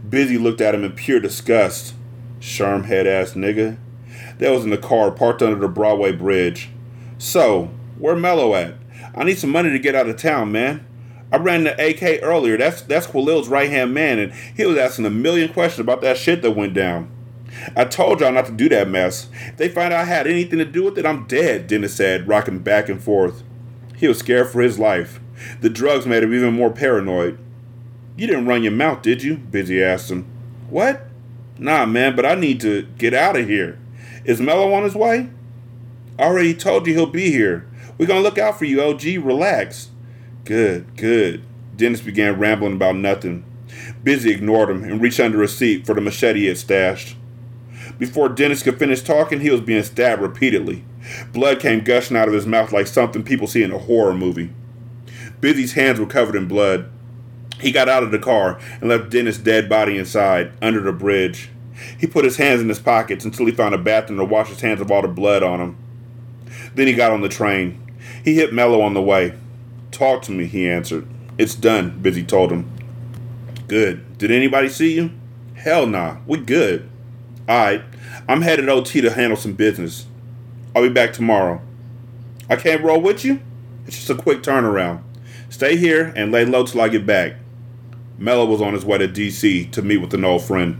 [0.07, 1.93] Busy looked at him in pure disgust.
[2.39, 3.77] Sherm head ass nigga
[4.37, 6.69] that was in the car parked under the Broadway Bridge.
[7.17, 8.75] So, where Mello at?
[9.15, 10.85] I need some money to get out of town, man.
[11.31, 12.57] I ran the AK earlier.
[12.57, 16.17] That's that's Quilil's right hand man, and he was asking a million questions about that
[16.17, 17.11] shit that went down.
[17.75, 19.29] I told y'all not to do that mess.
[19.47, 22.27] If they find out I had anything to do with it, I'm dead, Dennis said,
[22.27, 23.43] rocking back and forth.
[23.95, 25.19] He was scared for his life.
[25.61, 27.39] The drugs made him even more paranoid.
[28.17, 29.37] You didn't run your mouth, did you?
[29.37, 30.25] Busy asked him.
[30.69, 31.07] What?
[31.57, 33.79] Nah, man, but I need to get out of here.
[34.25, 35.29] Is Mello on his way?
[36.17, 37.67] I already told you he'll be here.
[37.97, 39.03] We're gonna look out for you, OG.
[39.23, 39.89] Relax.
[40.45, 41.43] Good, good.
[41.75, 43.45] Dennis began rambling about nothing.
[44.03, 47.15] Busy ignored him and reached under his seat for the machete he had stashed.
[47.99, 50.83] Before Dennis could finish talking, he was being stabbed repeatedly.
[51.31, 54.49] Blood came gushing out of his mouth like something people see in a horror movie.
[55.39, 56.89] Busy's hands were covered in blood.
[57.59, 61.49] He got out of the car and left Dennis' dead body inside, under the bridge.
[61.97, 64.61] He put his hands in his pockets until he found a bathroom to wash his
[64.61, 65.77] hands of all the blood on him.
[66.73, 67.81] Then he got on the train.
[68.23, 69.33] He hit Mello on the way.
[69.91, 71.07] Talk to me, he answered.
[71.37, 72.69] It's done, Busy told him.
[73.67, 74.17] Good.
[74.17, 75.11] Did anybody see you?
[75.55, 76.17] Hell nah.
[76.27, 76.89] We good.
[77.49, 77.83] Alright.
[78.27, 80.05] I'm headed OT to handle some business.
[80.75, 81.61] I'll be back tomorrow.
[82.49, 83.41] I can't roll with you?
[83.87, 85.01] It's just a quick turnaround.
[85.49, 87.35] Stay here and lay low till I get back.
[88.17, 90.79] Mello was on his way to DC to meet with an old friend.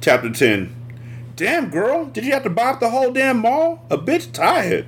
[0.00, 0.74] Chapter 10
[1.34, 3.84] Damn, girl, did you have to up the whole damn mall?
[3.90, 4.86] A bitch tired.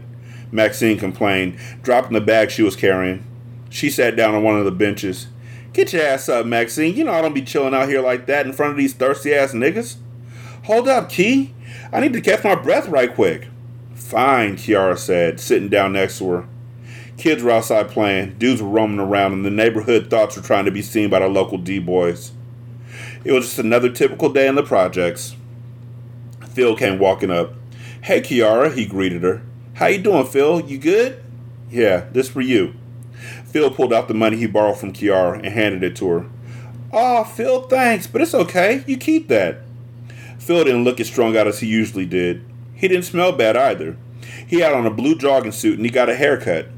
[0.52, 3.24] Maxine complained, dropping the bag she was carrying.
[3.70, 5.26] She sat down on one of the benches.
[5.72, 6.94] Get your ass up, Maxine.
[6.94, 9.34] You know I don't be chilling out here like that in front of these thirsty
[9.34, 9.96] ass niggas.
[10.64, 11.54] Hold up, Key.
[11.92, 13.48] I need to catch my breath right quick.
[13.94, 16.48] Fine, Kiara said, sitting down next to her.
[17.16, 20.70] Kids were outside playing, dudes were roaming around, and the neighborhood thoughts were trying to
[20.70, 22.32] be seen by the local D boys.
[23.22, 25.36] It was just another typical day in the projects.
[26.48, 27.52] Phil came walking up.
[28.02, 29.42] Hey, Kiara, he greeted her.
[29.74, 30.60] How you doing, Phil?
[30.60, 31.22] You good?
[31.70, 32.74] Yeah, this for you.
[33.44, 36.26] Phil pulled out the money he borrowed from Kiara and handed it to her.
[36.92, 38.82] Aw, Phil, thanks, but it's okay.
[38.86, 39.58] You keep that.
[40.38, 42.44] Phil didn't look as strung out as he usually did.
[42.74, 43.96] He didn't smell bad either.
[44.46, 46.68] He had on a blue jogging suit and he got a haircut.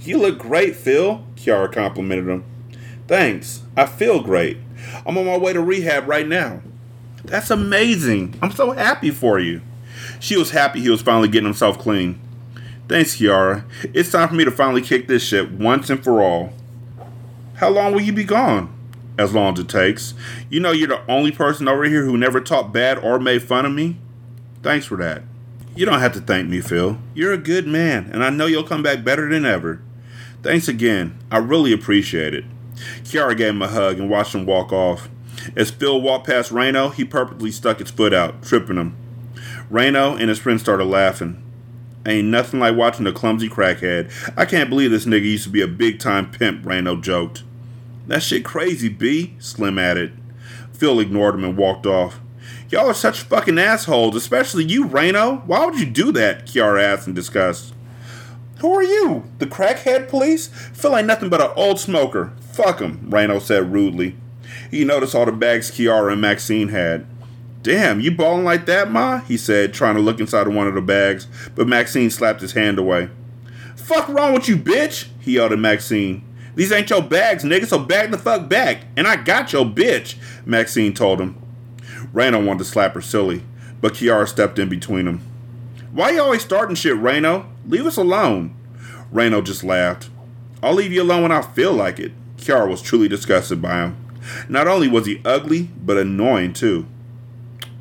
[0.00, 2.44] You look great, Phil, Kiara complimented him.
[3.06, 3.62] Thanks.
[3.76, 4.58] I feel great.
[5.06, 6.60] I'm on my way to rehab right now.
[7.24, 8.38] That's amazing.
[8.42, 9.62] I'm so happy for you.
[10.20, 12.20] She was happy he was finally getting himself clean.
[12.88, 13.64] Thanks, Kiara.
[13.94, 16.52] It's time for me to finally kick this shit once and for all.
[17.54, 18.72] How long will you be gone?
[19.18, 20.14] As long as it takes.
[20.50, 23.64] You know you're the only person over here who never talked bad or made fun
[23.64, 23.98] of me?
[24.62, 25.22] Thanks for that.
[25.74, 26.98] You don't have to thank me, Phil.
[27.14, 29.80] You're a good man, and I know you'll come back better than ever.
[30.42, 31.18] Thanks again.
[31.30, 32.44] I really appreciate it.
[33.04, 35.08] Kiara gave him a hug and watched him walk off.
[35.54, 38.96] As Phil walked past Reno, he purposely stuck his foot out, tripping him.
[39.70, 41.42] Reno and his friend started laughing.
[42.06, 44.12] Ain't nothing like watching a clumsy crackhead.
[44.36, 47.42] I can't believe this nigga used to be a big time pimp, Reno joked.
[48.06, 50.16] That shit crazy, B, Slim added.
[50.72, 52.20] Phil ignored him and walked off.
[52.70, 55.38] Y'all are such fucking assholes, especially you, Reno.
[55.46, 56.46] Why would you do that?
[56.46, 57.74] Kiara asked in disgust.
[58.58, 59.24] Who are you?
[59.38, 60.48] The crackhead police?
[60.72, 62.32] Phil ain't nothing but an old smoker.
[62.56, 64.16] Fuck him, Reno said rudely.
[64.70, 67.06] He noticed all the bags Kiara and Maxine had.
[67.62, 69.18] Damn, you balling like that, Ma?
[69.18, 72.78] He said, trying to look inside one of the bags, but Maxine slapped his hand
[72.78, 73.10] away.
[73.74, 75.08] Fuck wrong with you, bitch?
[75.20, 76.24] He yelled at Maxine.
[76.54, 78.84] These ain't your bags, nigga, so bag the fuck back.
[78.96, 80.16] And I got your bitch,
[80.46, 81.36] Maxine told him.
[82.14, 83.42] Reno wanted to slap her silly,
[83.82, 85.20] but Kiara stepped in between them.
[85.92, 87.50] Why you always starting shit, Reno?
[87.66, 88.56] Leave us alone.
[89.12, 90.08] Reno just laughed.
[90.62, 92.12] I'll leave you alone when I feel like it.
[92.46, 93.96] Kiara was truly disgusted by him.
[94.48, 96.86] Not only was he ugly, but annoying too.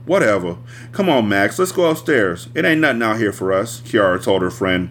[0.06, 0.58] Whatever.
[0.92, 2.50] Come on, Max, let's go upstairs.
[2.56, 4.90] It ain't nothing out here for us, Kiara told her friend.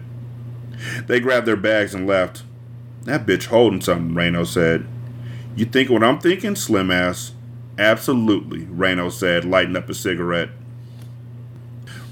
[1.07, 2.43] They grabbed their bags and left.
[3.03, 4.87] That bitch holding something, Reno said.
[5.57, 7.33] You think what I'm thinking, Slim ass?
[7.77, 10.49] Absolutely, Reno said, lighting up a cigarette.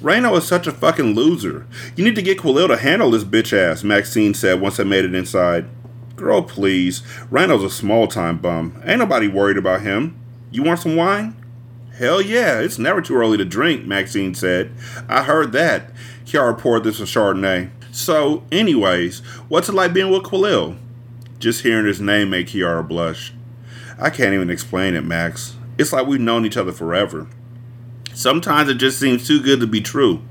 [0.02, 1.65] Reno is such a fucking loser.
[1.95, 5.06] You need to get Quilil to handle this bitch ass, Maxine said once I made
[5.06, 5.65] it inside.
[6.15, 7.02] Girl, please.
[7.32, 8.82] Randall's a small time bum.
[8.86, 10.19] Ain't nobody worried about him.
[10.52, 11.36] You want some wine?
[11.97, 14.71] Hell yeah, it's never too early to drink, Maxine said.
[15.08, 15.91] I heard that.
[16.26, 17.69] Kiara poured this a Chardonnay.
[17.91, 20.78] So, anyways, what's it like being with Quilil?
[21.38, 23.34] Just hearing his name made Kiara blush.
[23.99, 25.56] I can't even explain it, Max.
[25.78, 27.28] It's like we've known each other forever.
[28.13, 30.21] Sometimes it just seems too good to be true.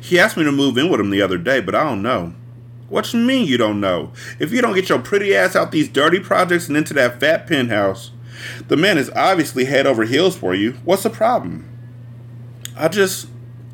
[0.00, 2.34] He asked me to move in with him the other day, but I don't know.
[2.92, 4.12] What you mean you don't know?
[4.38, 7.46] If you don't get your pretty ass out these dirty projects and into that fat
[7.46, 8.10] penthouse,
[8.68, 10.72] the man is obviously head over heels for you.
[10.84, 11.66] What's the problem?
[12.76, 13.28] I just,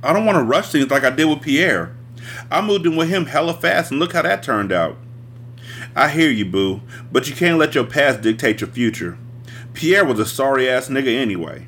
[0.05, 1.97] I don't want to rush things like I did with Pierre.
[2.49, 4.97] I moved in with him hella fast and look how that turned out.
[5.97, 9.19] I hear you, boo, but you can't let your past dictate your future.
[9.75, 11.67] Pierre was a sorry ass nigga anyway.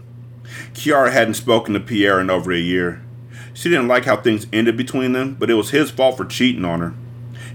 [0.72, 3.02] Kiara hadn't spoken to Pierre in over a year.
[3.54, 6.64] She didn't like how things ended between them, but it was his fault for cheating
[6.64, 6.94] on her.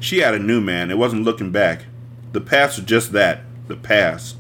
[0.06, 1.86] She had a new man and wasn't looking back.
[2.32, 4.38] The past was just that the past.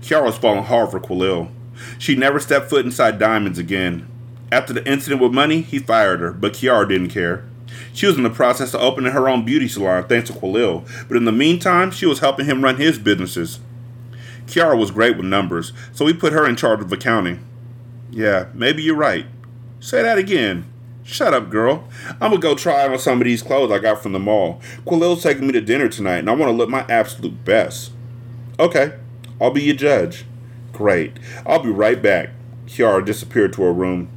[0.00, 1.52] Kiara was falling hard for Quilil.
[2.00, 4.08] She never stepped foot inside Diamonds again.
[4.50, 7.44] After the incident with money, he fired her, but Kiara didn't care.
[7.92, 11.16] She was in the process of opening her own beauty salon thanks to Quilil, but
[11.16, 13.60] in the meantime, she was helping him run his businesses.
[14.48, 17.38] Kiara was great with numbers, so we put her in charge of accounting.
[18.10, 19.26] Yeah, maybe you're right.
[19.78, 20.64] Say that again.
[21.04, 21.86] Shut up, girl.
[22.12, 24.60] I'm gonna go try on some of these clothes I got from the mall.
[24.86, 27.92] Quilil's taking me to dinner tonight, and I want to look my absolute best.
[28.58, 28.94] Okay,
[29.38, 30.24] I'll be your judge.
[30.72, 31.18] Great.
[31.46, 32.30] I'll be right back.
[32.66, 34.08] Kiara disappeared to her room.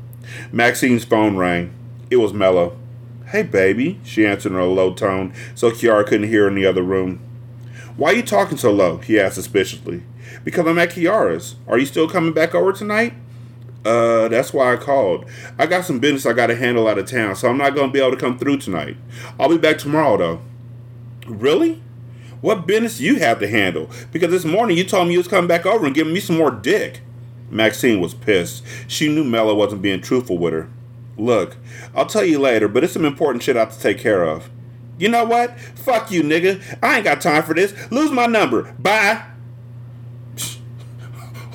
[0.51, 1.73] Maxine's phone rang.
[2.09, 2.77] It was Mello.
[3.27, 6.83] Hey, baby, she answered in a low tone, so Kiara couldn't hear in the other
[6.83, 7.19] room.
[7.97, 8.99] Why are you talking so low?
[8.99, 10.03] he asked suspiciously.
[10.45, 11.55] Because I'm at Kiara's.
[11.67, 13.13] Are you still coming back over tonight?
[13.87, 15.25] Uh, that's why I called.
[15.57, 17.87] I got some business I got to handle out of town, so I'm not going
[17.87, 18.97] to be able to come through tonight.
[19.39, 20.41] I'll be back tomorrow, though.
[21.25, 21.81] Really?
[22.41, 23.89] What business you have to handle?
[24.11, 26.37] Because this morning you told me you was coming back over and giving me some
[26.37, 26.99] more dick.
[27.49, 28.61] Maxine was pissed.
[28.89, 30.69] She knew Mello wasn't being truthful with her.
[31.17, 31.55] Look,
[31.95, 34.49] I'll tell you later, but it's some important shit I have to take care of.
[34.99, 35.57] You know what?
[35.59, 36.61] Fuck you, nigga.
[36.83, 37.73] I ain't got time for this.
[37.89, 38.73] Lose my number.
[38.73, 39.23] Bye.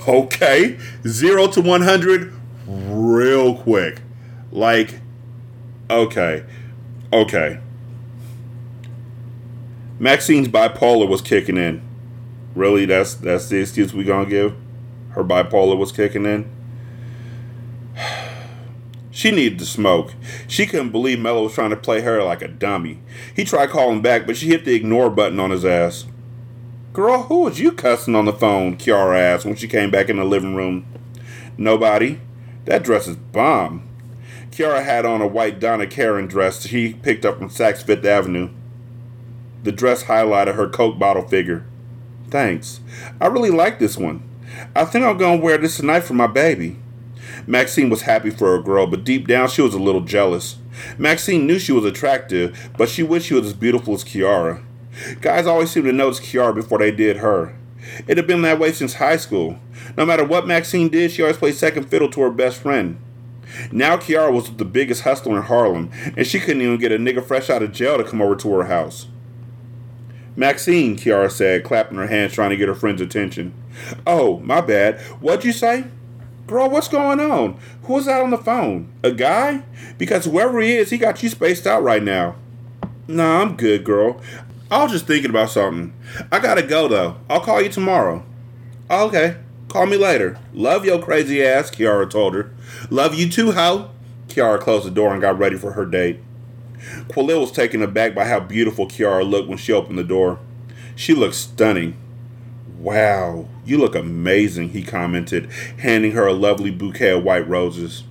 [0.06, 0.78] Okay.
[1.06, 2.32] Zero to 100
[2.66, 4.00] real quick.
[4.50, 5.00] Like,
[5.90, 6.44] okay.
[7.12, 7.60] Okay.
[9.98, 11.80] Maxine's bipolar was kicking in.
[12.54, 12.86] Really?
[12.86, 14.56] That's that's the excuse we gonna give?
[15.10, 16.50] Her bipolar was kicking in?
[19.14, 20.14] She needed to smoke.
[20.48, 22.98] She couldn't believe Mello was trying to play her like a dummy.
[23.36, 26.06] He tried calling back, but she hit the ignore button on his ass.
[26.92, 28.76] Girl, who was you cussing on the phone?
[28.76, 30.84] Kiara asked when she came back in the living room.
[31.56, 32.20] Nobody.
[32.66, 33.88] That dress is bomb.
[34.50, 38.50] Kiara had on a white Donna Karan dress she picked up from Saks Fifth Avenue.
[39.62, 41.64] The dress highlighted her Coke bottle figure.
[42.28, 42.80] Thanks.
[43.22, 44.22] I really like this one.
[44.76, 46.76] I think I'm going to wear this tonight for my baby.
[47.46, 50.58] Maxine was happy for her girl, but deep down she was a little jealous.
[50.98, 54.62] Maxine knew she was attractive, but she wished she was as beautiful as Kiara.
[55.20, 57.56] Guys always seemed to notice Kiara before they did her.
[58.06, 59.58] It had been that way since high school.
[59.96, 62.98] No matter what Maxine did, she always played second fiddle to her best friend.
[63.70, 67.24] Now Kiara was the biggest hustler in Harlem, and she couldn't even get a nigga
[67.24, 69.08] fresh out of jail to come over to her house.
[70.36, 73.52] Maxine, Kiara said, clapping her hands trying to get her friend's attention.
[74.06, 75.00] Oh, my bad.
[75.20, 75.84] What'd you say?
[76.46, 77.58] Girl, what's going on?
[77.84, 78.92] Who's that on the phone?
[79.02, 79.62] A guy?
[79.98, 82.36] Because whoever he is, he got you spaced out right now.
[83.06, 84.20] Nah, I'm good, girl.
[84.72, 85.92] I was just thinking about something.
[86.32, 87.18] I gotta go, though.
[87.28, 88.24] I'll call you tomorrow.
[88.88, 89.36] Oh, okay.
[89.68, 90.38] Call me later.
[90.54, 92.54] Love your crazy ass, Kiara told her.
[92.88, 93.90] Love you too, ho.
[94.28, 96.20] Kiara closed the door and got ready for her date.
[97.08, 100.38] Quilil was taken aback by how beautiful Kiara looked when she opened the door.
[100.96, 101.94] She looked stunning.
[102.78, 108.04] Wow, you look amazing, he commented, handing her a lovely bouquet of white roses.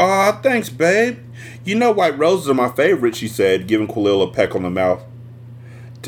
[0.00, 1.20] Aw, thanks, babe.
[1.64, 4.70] You know white roses are my favorite, she said, giving Quilil a peck on the
[4.70, 5.04] mouth.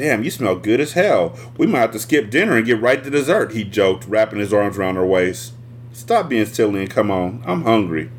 [0.01, 1.39] Damn, you smell good as hell.
[1.59, 4.51] We might have to skip dinner and get right to dessert, he joked, wrapping his
[4.51, 5.53] arms around her waist.
[5.93, 7.43] Stop being silly and come on.
[7.45, 8.11] I'm hungry.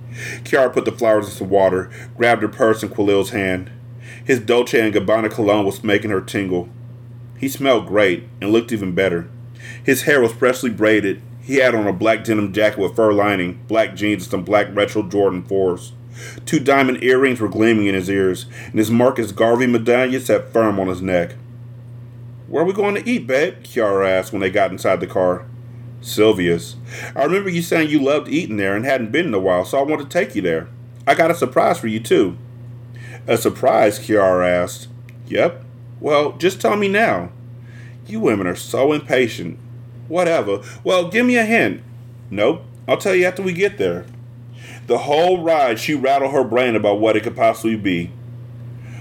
[0.44, 3.72] Kiara put the flowers in some water, grabbed her purse in Quilil's hand.
[4.24, 6.70] His Dolce & Gabbana cologne was making her tingle.
[7.40, 9.28] He smelled great and looked even better.
[9.84, 11.24] His hair was freshly braided.
[11.42, 14.68] He had on a black denim jacket with fur lining, black jeans, and some black
[14.76, 15.94] retro Jordan 4s.
[16.46, 20.80] Two diamond earrings were gleaming in his ears, and his Marcus Garvey medallion sat firm
[20.80, 21.38] on his neck.
[22.52, 23.64] Where are we going to eat, babe?
[23.64, 25.46] Kiara asked when they got inside the car.
[26.02, 26.76] Sylvia's.
[27.16, 29.80] I remember you saying you loved eating there and hadn't been in a while, so
[29.80, 30.68] I want to take you there.
[31.08, 32.38] I got a surprise for you, too.
[33.26, 34.00] A surprise?
[34.00, 34.90] Kiara asked.
[35.28, 35.64] Yep.
[36.02, 37.32] Well, just tell me now.
[38.06, 39.58] You women are so impatient.
[40.10, 40.62] Whatever.
[40.84, 41.82] Well, give me a hint.
[42.30, 42.66] Nope.
[42.86, 44.06] I'll tell you after we get there.
[44.88, 48.08] The whole ride, she rattled her brain about what it could possibly be.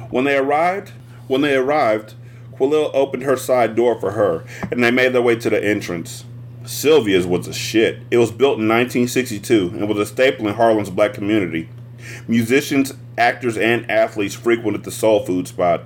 [0.09, 0.93] When they arrived,
[1.27, 2.15] when they arrived,
[2.61, 6.27] Quilil opened her side door for her, and they made their way to the entrance.
[6.67, 8.01] Sylvia's was a shit.
[8.11, 11.71] It was built in 1962 and was a staple in Harlem's black community.
[12.29, 15.85] Musicians, actors, and athletes frequented the soul food spot.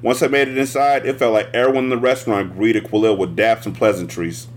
[0.00, 3.36] Once I made it inside, it felt like everyone in the restaurant greeted Quilil with
[3.36, 4.48] daps and pleasantries.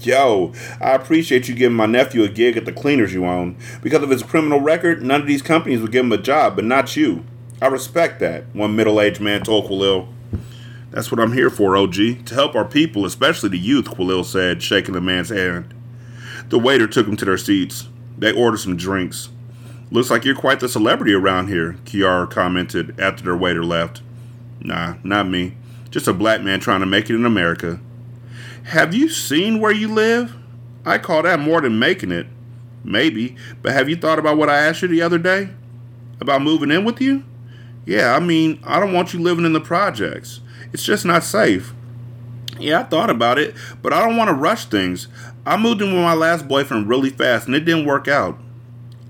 [0.00, 3.56] Yo, I appreciate you giving my nephew a gig at the cleaners you own.
[3.82, 6.64] Because of his criminal record, none of these companies would give him a job, but
[6.66, 7.24] not you.
[7.62, 10.08] I respect that, one middle aged man told Quilil.
[10.90, 12.26] That's what I'm here for, OG.
[12.26, 15.72] To help our people, especially the youth, Quilil said, shaking the man's hand.
[16.48, 17.88] The waiter took them to their seats.
[18.18, 19.28] They ordered some drinks.
[19.92, 24.02] Looks like you're quite the celebrity around here, Kiara commented after their waiter left.
[24.60, 25.56] Nah, not me.
[25.90, 27.80] Just a black man trying to make it in America.
[28.64, 30.36] Have you seen where you live?
[30.84, 32.26] I call that more than making it.
[32.84, 35.50] Maybe, but have you thought about what I asked you the other day?
[36.20, 37.24] About moving in with you?
[37.84, 40.40] Yeah, I mean, I don't want you living in the projects.
[40.72, 41.72] It's just not safe.
[42.58, 45.08] Yeah, I thought about it, but I don't want to rush things.
[45.46, 48.38] I moved in with my last boyfriend really fast and it didn't work out.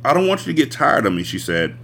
[0.04, 1.76] I don't want you to get tired of me, she said.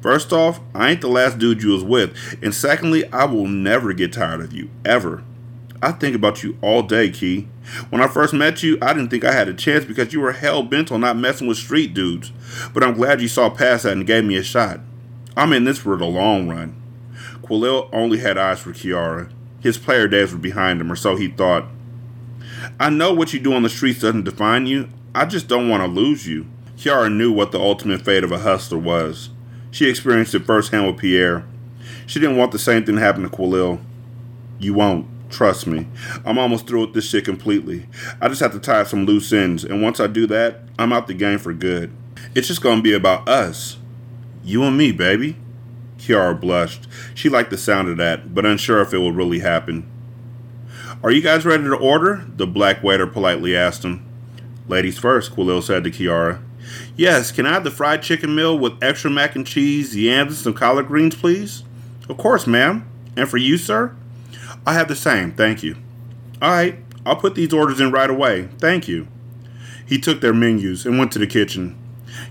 [0.00, 3.92] First off, I ain't the last dude you was with, and secondly, I will never
[3.92, 5.24] get tired of you, ever.
[5.82, 7.48] I think about you all day, Key.
[7.90, 10.32] When I first met you, I didn't think I had a chance because you were
[10.32, 12.32] hell bent on not messing with street dudes,
[12.72, 14.80] but I'm glad you saw past that and gave me a shot.
[15.36, 16.77] I'm in this for the long run.
[17.48, 19.32] Quilil only had eyes for Kiara.
[19.60, 21.64] His player days were behind him, or so he thought.
[22.78, 24.88] I know what you do on the streets doesn't define you.
[25.14, 26.46] I just don't want to lose you.
[26.76, 29.30] Kiara knew what the ultimate fate of a hustler was.
[29.70, 31.44] She experienced it firsthand with Pierre.
[32.06, 33.80] She didn't want the same thing to happen to Quilil.
[34.58, 35.06] You won't.
[35.30, 35.86] Trust me.
[36.24, 37.86] I'm almost through with this shit completely.
[38.20, 41.06] I just have to tie some loose ends, and once I do that, I'm out
[41.06, 41.90] the game for good.
[42.34, 43.78] It's just gonna be about us.
[44.44, 45.36] You and me, baby.
[45.98, 46.86] Kiara blushed.
[47.14, 49.88] She liked the sound of that, but unsure if it would really happen.
[51.02, 52.24] Are you guys ready to order?
[52.36, 54.04] The black waiter politely asked him.
[54.68, 56.40] Ladies first, Quilil said to Kiara.
[56.96, 60.38] Yes, can I have the fried chicken meal with extra mac and cheese, yams, and
[60.38, 61.62] some collard greens, please?
[62.08, 62.88] Of course, ma'am.
[63.16, 63.94] And for you, sir?
[64.66, 65.76] I have the same, thank you.
[66.42, 68.48] All right, I'll put these orders in right away.
[68.58, 69.08] Thank you.
[69.86, 71.76] He took their menus and went to the kitchen.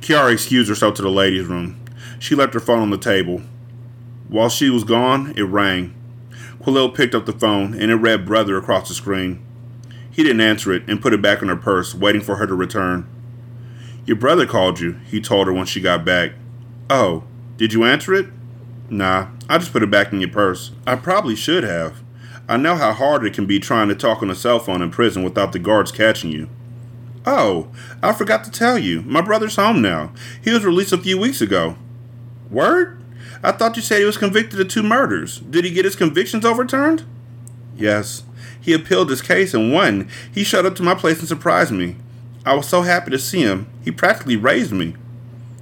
[0.02, 1.80] Kiara excused herself to the ladies' room.
[2.20, 3.42] She left her phone on the table.
[4.30, 5.94] While she was gone, it rang.
[6.62, 9.44] Quilil picked up the phone and it read brother across the screen.
[10.12, 12.56] He didn't answer it and put it back in her purse, waiting for her to
[12.56, 13.08] return.
[14.06, 16.32] Your brother called you, he told her when she got back.
[16.90, 17.24] Oh,
[17.58, 18.28] did you answer it?
[18.90, 20.72] Nah, I just put it back in your purse.
[20.86, 22.04] I probably should have.
[22.50, 24.92] I know how hard it can be trying to talk on a cell phone in
[24.92, 26.50] prison without the guards catching you.
[27.26, 27.70] Oh,
[28.02, 29.02] I forgot to tell you.
[29.02, 30.14] My brother's home now.
[30.42, 31.76] He was released a few weeks ago.
[32.50, 33.04] Word?
[33.44, 35.40] I thought you said he was convicted of two murders.
[35.40, 37.04] Did he get his convictions overturned?
[37.76, 38.24] Yes.
[38.60, 40.10] He appealed his case and won.
[40.34, 41.96] He showed up to my place and surprised me.
[42.46, 43.68] I was so happy to see him.
[43.84, 44.96] He practically raised me.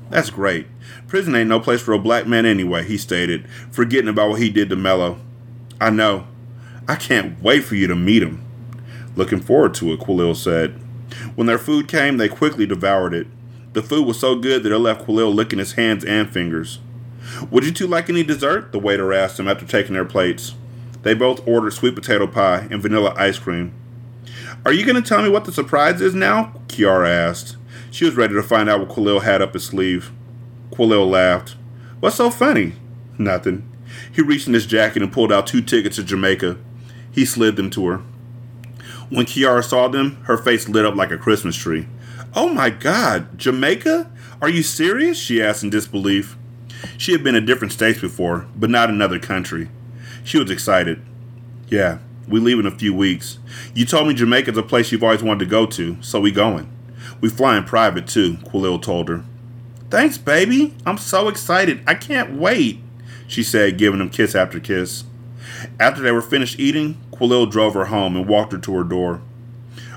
[0.10, 0.68] That's great.
[1.08, 4.50] Prison ain't no place for a black man anyway, he stated, forgetting about what he
[4.50, 5.20] did to Mello.
[5.80, 6.28] I know.
[6.88, 8.44] I can't wait for you to meet him.
[9.16, 10.80] Looking forward to it, Quilil said.
[11.36, 13.28] When their food came, they quickly devoured it.
[13.74, 16.80] The food was so good that it left Quilil licking his hands and fingers.
[17.50, 18.72] Would you two like any dessert?
[18.72, 20.56] The waiter asked them after taking their plates.
[21.04, 23.74] They both ordered sweet potato pie and vanilla ice cream.
[24.66, 26.54] Are you going to tell me what the surprise is now?
[26.68, 27.58] Kiara asked.
[27.92, 30.12] She was ready to find out what Quilil had up his sleeve.
[30.72, 31.56] Quilil laughed.
[32.00, 32.74] What's so funny?
[33.18, 33.70] Nothing.
[34.12, 36.58] He reached in his jacket and pulled out two tickets to Jamaica.
[37.12, 37.98] He slid them to her.
[39.10, 41.88] When Kiara saw them, her face lit up like a Christmas tree.
[42.34, 44.12] Oh my God, Jamaica?
[44.42, 45.18] Are you serious?
[45.18, 46.36] she asked in disbelief.
[46.98, 49.70] She had been in different states before, but not another country.
[50.24, 51.02] She was excited.
[51.68, 53.40] Yeah, we leave in a few weeks.
[53.74, 56.72] You told me Jamaica's a place you've always wanted to go to, so we going.
[57.22, 59.24] We fly in private too, Quilil told her.
[59.90, 60.74] Thanks, baby.
[60.86, 61.82] I'm so excited.
[61.86, 62.82] I can't wait,
[63.28, 65.04] she said, giving him kiss after kiss.
[65.80, 69.22] After they were finished eating, Quilil drove her home and walked her to her door.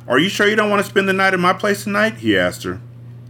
[0.06, 2.18] Are you sure you don't want to spend the night at my place tonight?
[2.18, 2.80] he asked her.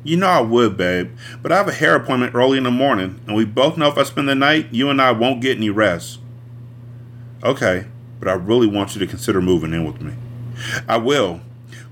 [0.05, 1.11] You know I would, babe,
[1.43, 3.99] but I have a hair appointment early in the morning, and we both know if
[3.99, 6.21] I spend the night, you and I won't get any rest.
[7.43, 7.87] Okay,
[8.21, 10.15] but I really want you to consider moving in with me.
[10.89, 11.41] I will.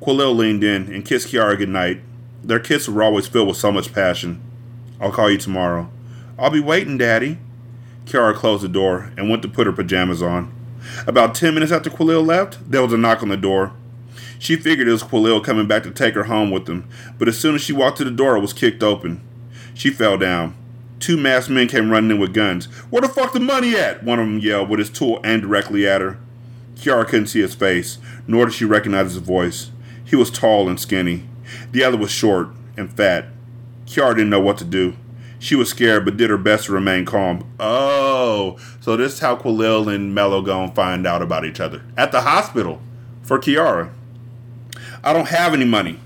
[0.00, 2.00] Quilil leaned in and kissed Kiara goodnight.
[2.44, 4.40] Their kisses were always filled with so much passion.
[5.00, 5.90] I'll call you tomorrow.
[6.38, 7.38] I'll be waiting, Daddy.
[8.04, 10.52] Kiara closed the door and went to put her pajamas on.
[11.06, 13.72] About ten minutes after Quilil left, there was a knock on the door.
[14.38, 17.38] She figured it was Quilil coming back to take her home with him, but as
[17.38, 19.20] soon as she walked to the door, it was kicked open.
[19.74, 20.54] She fell down.
[20.98, 22.66] Two masked men came running in with guns.
[22.90, 24.02] Where the fuck the money at?
[24.02, 26.18] One of them yelled with his tool aimed directly at her.
[26.76, 29.70] Kiara couldn't see his face, nor did she recognize his voice.
[30.04, 31.28] He was tall and skinny.
[31.72, 33.26] The other was short and fat.
[33.86, 34.94] Kiara didn't know what to do.
[35.38, 37.46] She was scared, but did her best to remain calm.
[37.60, 41.82] Oh, so this is how Quilil and Mello go and find out about each other
[41.96, 42.80] at the hospital
[43.22, 43.90] for Kiara.
[45.06, 46.00] I don't have any money.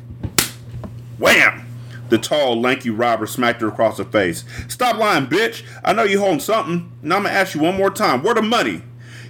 [1.16, 1.66] Wham!
[2.10, 4.44] The tall, lanky robber smacked her across the face.
[4.68, 5.64] Stop lying, bitch!
[5.82, 6.92] I know you're holding something.
[7.00, 8.22] Now I'm gonna ask you one more time.
[8.22, 8.82] Where the money?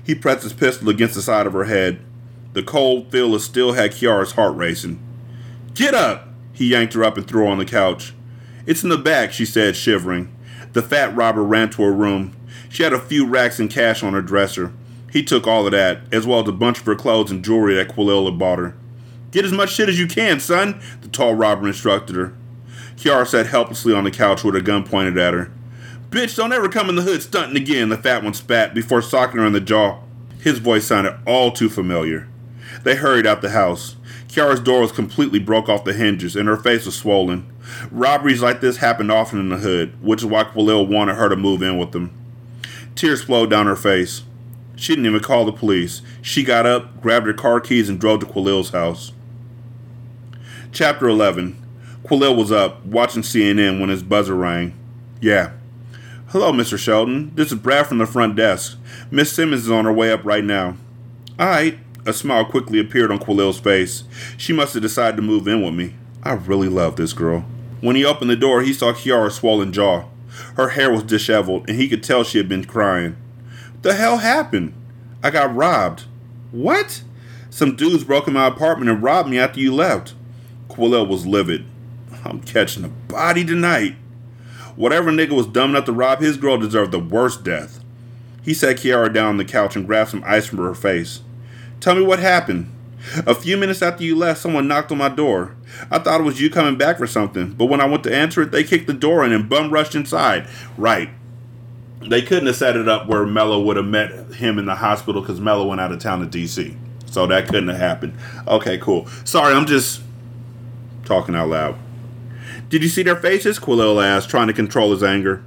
[0.02, 2.00] He pressed his pistol against the side of her head.
[2.52, 4.98] The cold feel of steel had Kiara's heart racing.
[5.74, 6.26] Get up!
[6.52, 8.12] He yanked her up and threw her on the couch.
[8.66, 10.34] It's in the back, she said, shivering.
[10.72, 12.36] The fat robber ran to her room.
[12.70, 14.72] She had a few racks and cash on her dresser.
[15.12, 17.74] He took all of that, as well as a bunch of her clothes and jewelry
[17.76, 18.74] that Quilil had bought her.
[19.30, 22.34] Get as much shit as you can, son, the tall robber instructed her.
[22.96, 25.50] Kiara sat helplessly on the couch with a gun pointed at her.
[26.10, 29.40] Bitch, don't ever come in the hood stunting again, the fat one spat before socking
[29.40, 30.00] her in the jaw.
[30.40, 32.28] His voice sounded all too familiar.
[32.82, 33.96] They hurried out the house.
[34.28, 37.50] Kiara's door was completely broke off the hinges, and her face was swollen.
[37.90, 41.36] Robberies like this happened often in the hood, which is why Quilil wanted her to
[41.36, 42.10] move in with them.
[42.94, 44.22] Tears flowed down her face.
[44.76, 46.02] She didn't even call the police.
[46.22, 49.12] She got up, grabbed her car keys, and drove to Quilil's house.
[50.72, 51.56] Chapter 11
[52.04, 54.72] Quilil was up, watching CNN when his buzzer rang.
[55.20, 55.50] Yeah.
[56.28, 56.78] Hello, Mr.
[56.78, 57.32] Shelton.
[57.34, 58.78] This is Brad from the front desk.
[59.10, 60.76] Miss Simmons is on her way up right now.
[61.40, 61.76] All right.
[62.06, 64.04] A smile quickly appeared on Quilil's face.
[64.36, 65.94] She must have decided to move in with me.
[66.22, 67.44] I really love this girl.
[67.80, 70.04] When he opened the door, he saw Kiara's swollen jaw.
[70.54, 73.16] Her hair was disheveled, and he could tell she had been crying.
[73.82, 74.72] The hell happened?
[75.20, 76.04] I got robbed.
[76.52, 77.02] What?
[77.50, 80.14] Some dudes broke in my apartment and robbed me after you left.
[80.70, 81.66] Quilil was livid.
[82.24, 83.96] I'm catching a body tonight.
[84.76, 87.80] Whatever nigga was dumb enough to rob his girl deserved the worst death.
[88.42, 91.20] He sat Kiara down on the couch and grabbed some ice from her face.
[91.80, 92.72] Tell me what happened.
[93.26, 95.56] A few minutes after you left, someone knocked on my door.
[95.90, 98.42] I thought it was you coming back for something, but when I went to answer
[98.42, 100.46] it, they kicked the door in and bum rushed inside.
[100.76, 101.10] Right.
[102.02, 105.20] They couldn't have set it up where Mello would have met him in the hospital
[105.20, 106.76] because Mello went out of town to DC.
[107.06, 108.14] So that couldn't have happened.
[108.46, 109.06] Okay, cool.
[109.24, 110.02] Sorry, I'm just
[111.10, 111.76] talking out loud.
[112.68, 113.58] Did you see their faces?
[113.58, 115.42] Quilil asked, trying to control his anger.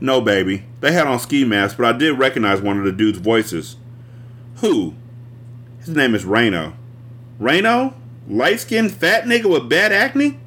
[0.00, 0.64] No, baby.
[0.80, 3.76] They had on ski masks, but I did recognize one of the dude's voices.
[4.56, 4.94] Who?
[5.80, 6.72] His name is Reno.
[7.38, 7.94] Reno?
[8.26, 10.40] Light skinned fat nigga with bad acne?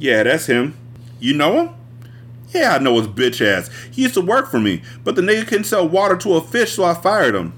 [0.00, 0.76] Yeah, that's him.
[1.20, 1.74] You know him?
[2.48, 3.70] Yeah, I know his bitch ass.
[3.92, 6.72] He used to work for me, but the nigga couldn't sell water to a fish,
[6.72, 7.52] so I fired him.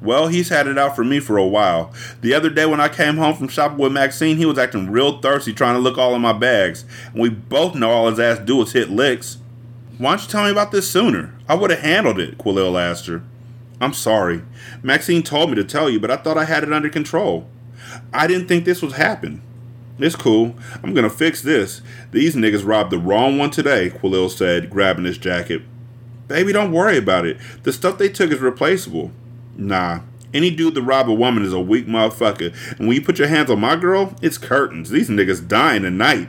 [0.00, 1.92] Well, he's had it out for me for a while.
[2.20, 5.20] The other day when I came home from shopping with Maxine, he was acting real
[5.20, 6.84] thirsty trying to look all in my bags.
[7.12, 9.38] And we both know all his ass do is hit licks.
[9.96, 11.34] Why don't you tell me about this sooner?
[11.48, 13.22] I would have handled it, Quilil asked her.
[13.80, 14.42] I'm sorry.
[14.82, 17.48] Maxine told me to tell you, but I thought I had it under control.
[18.12, 19.42] I didn't think this would happen.
[19.98, 20.56] It's cool.
[20.82, 21.80] I'm gonna fix this.
[22.10, 25.62] These niggas robbed the wrong one today, Quilil said, grabbing his jacket.
[26.26, 27.38] Baby, don't worry about it.
[27.62, 29.12] The stuff they took is replaceable.
[29.56, 30.00] Nah.
[30.32, 32.52] Any dude that rob a woman is a weak motherfucker.
[32.78, 34.90] And when you put your hands on my girl, it's curtains.
[34.90, 36.28] These niggas dying tonight.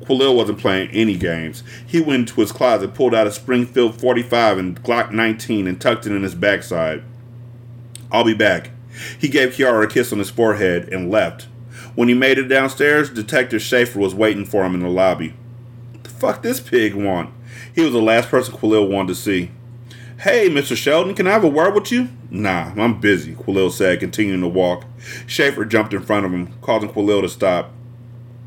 [0.00, 1.62] Quilil wasn't playing any games.
[1.86, 6.06] He went into his closet, pulled out a Springfield 45 and Glock 19, and tucked
[6.06, 7.02] it in his backside.
[8.10, 8.70] I'll be back.
[9.18, 11.48] He gave Kiara a kiss on his forehead and left.
[11.94, 15.34] When he made it downstairs, Detective Schaefer was waiting for him in the lobby.
[16.02, 17.30] The fuck this pig want?
[17.74, 19.50] He was the last person Quilil wanted to see.
[20.20, 20.74] Hey, Mr.
[20.74, 22.08] Shelton, can I have a word with you?
[22.30, 24.84] Nah, I'm busy, Quilil said, continuing to walk.
[25.26, 27.70] Schaefer jumped in front of him, causing Quilil to stop.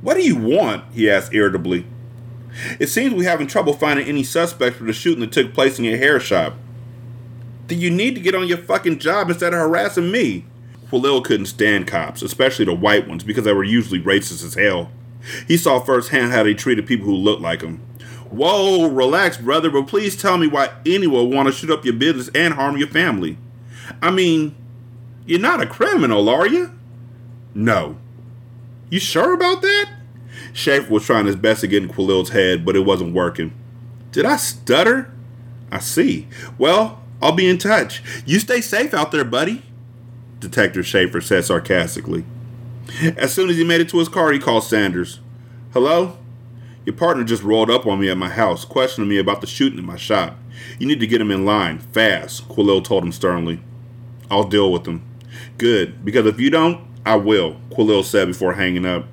[0.02, 0.92] What do you want?
[0.94, 1.86] he asked irritably.
[2.80, 5.86] It seems we're having trouble finding any suspects for the shooting that took place in
[5.86, 6.56] your hair shop.
[7.68, 10.46] Then you need to get on your fucking job instead of harassing me.
[10.90, 14.90] Quilil couldn't stand cops, especially the white ones, because they were usually racist as hell.
[15.48, 17.80] He saw firsthand how they treated people who looked like him.
[18.32, 21.96] Whoa, relax, brother, but please tell me why anyone would want to shoot up your
[21.96, 23.38] business and harm your family.
[24.02, 24.56] I mean,
[25.26, 26.72] you're not a criminal, are you?
[27.56, 27.98] No.
[28.90, 29.90] You sure about that?
[30.54, 33.54] Schaefer was trying his best to get in Quilil's head, but it wasn't working.
[34.12, 35.12] Did I stutter?
[35.72, 36.28] I see.
[36.58, 38.02] Well, I'll be in touch.
[38.26, 39.64] You stay safe out there, buddy.
[40.40, 42.26] Detective Schaefer said sarcastically.
[43.18, 45.20] As soon as he made it to his car, he called Sanders.
[45.74, 46.18] Hello?
[46.86, 49.80] Your partner just rolled up on me at my house, questioning me about the shooting
[49.80, 50.38] in my shop.
[50.80, 53.62] You need to get him in line, fast, Quilil told him sternly.
[54.32, 55.04] I'll deal with him.
[55.58, 59.06] Good, because if you don't, I will, Quilil said before hanging up.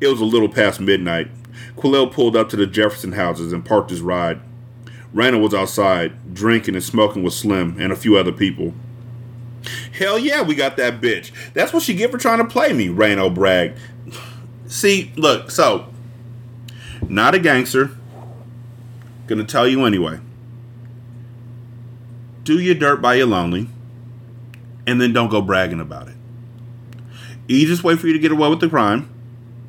[0.00, 1.28] It was a little past midnight.
[1.76, 4.40] Quilil pulled up to the Jefferson houses and parked his ride.
[5.12, 8.74] Randall was outside, drinking and smoking with Slim and a few other people.
[9.92, 11.30] Hell yeah, we got that bitch.
[11.54, 13.78] That's what she get for trying to play me, Rano bragged.
[14.66, 15.91] See, look, so,
[17.08, 17.90] not a gangster.
[19.26, 20.20] Gonna tell you anyway.
[22.44, 23.68] Do your dirt by your lonely,
[24.86, 26.16] and then don't go bragging about it.
[27.48, 29.08] Easiest way for you to get away with the crime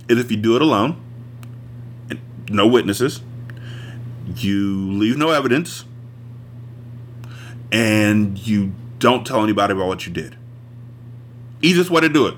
[0.10, 1.00] is if you do it alone,
[2.10, 2.20] and
[2.50, 3.22] no witnesses.
[4.36, 5.86] You leave no evidence,
[7.72, 10.38] and you don't tell anybody about what you did.
[11.62, 12.36] Easiest way to do it.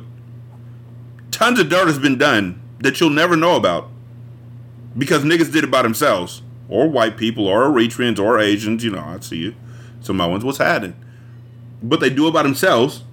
[1.31, 3.89] Tons of dirt has been done that you'll never know about
[4.97, 8.83] because niggas did it by themselves, or white people, or Eritreans, or Asians.
[8.83, 9.55] You know, I see you.
[10.01, 10.95] Samoans, what's happening?
[11.81, 13.03] But they do it by themselves,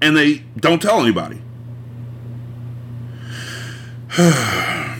[0.00, 1.40] and they don't tell anybody.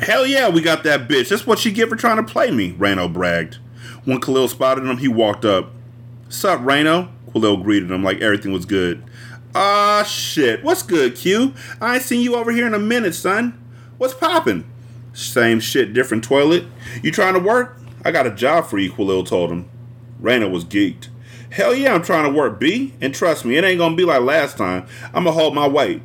[0.00, 1.28] Hell yeah, we got that bitch.
[1.28, 3.58] That's what she get for trying to play me, Rano bragged.
[4.04, 5.70] When Quilil spotted him, he walked up.
[6.28, 7.10] Sup, Rano?
[7.28, 9.04] Quilil greeted him like everything was good.
[9.54, 10.64] Ah, shit.
[10.64, 11.54] What's good, Q?
[11.80, 13.61] I ain't seen you over here in a minute, son.
[13.98, 14.64] What's poppin'?
[15.12, 16.64] Same shit, different toilet.
[17.02, 17.78] You trying to work?
[18.04, 19.68] I got a job for you, Quilil told him.
[20.20, 21.08] Rano was geeked.
[21.50, 22.94] Hell yeah, I'm trying to work, B.
[23.00, 24.86] And trust me, it ain't gonna be like last time.
[25.06, 26.02] I'm gonna hold my weight.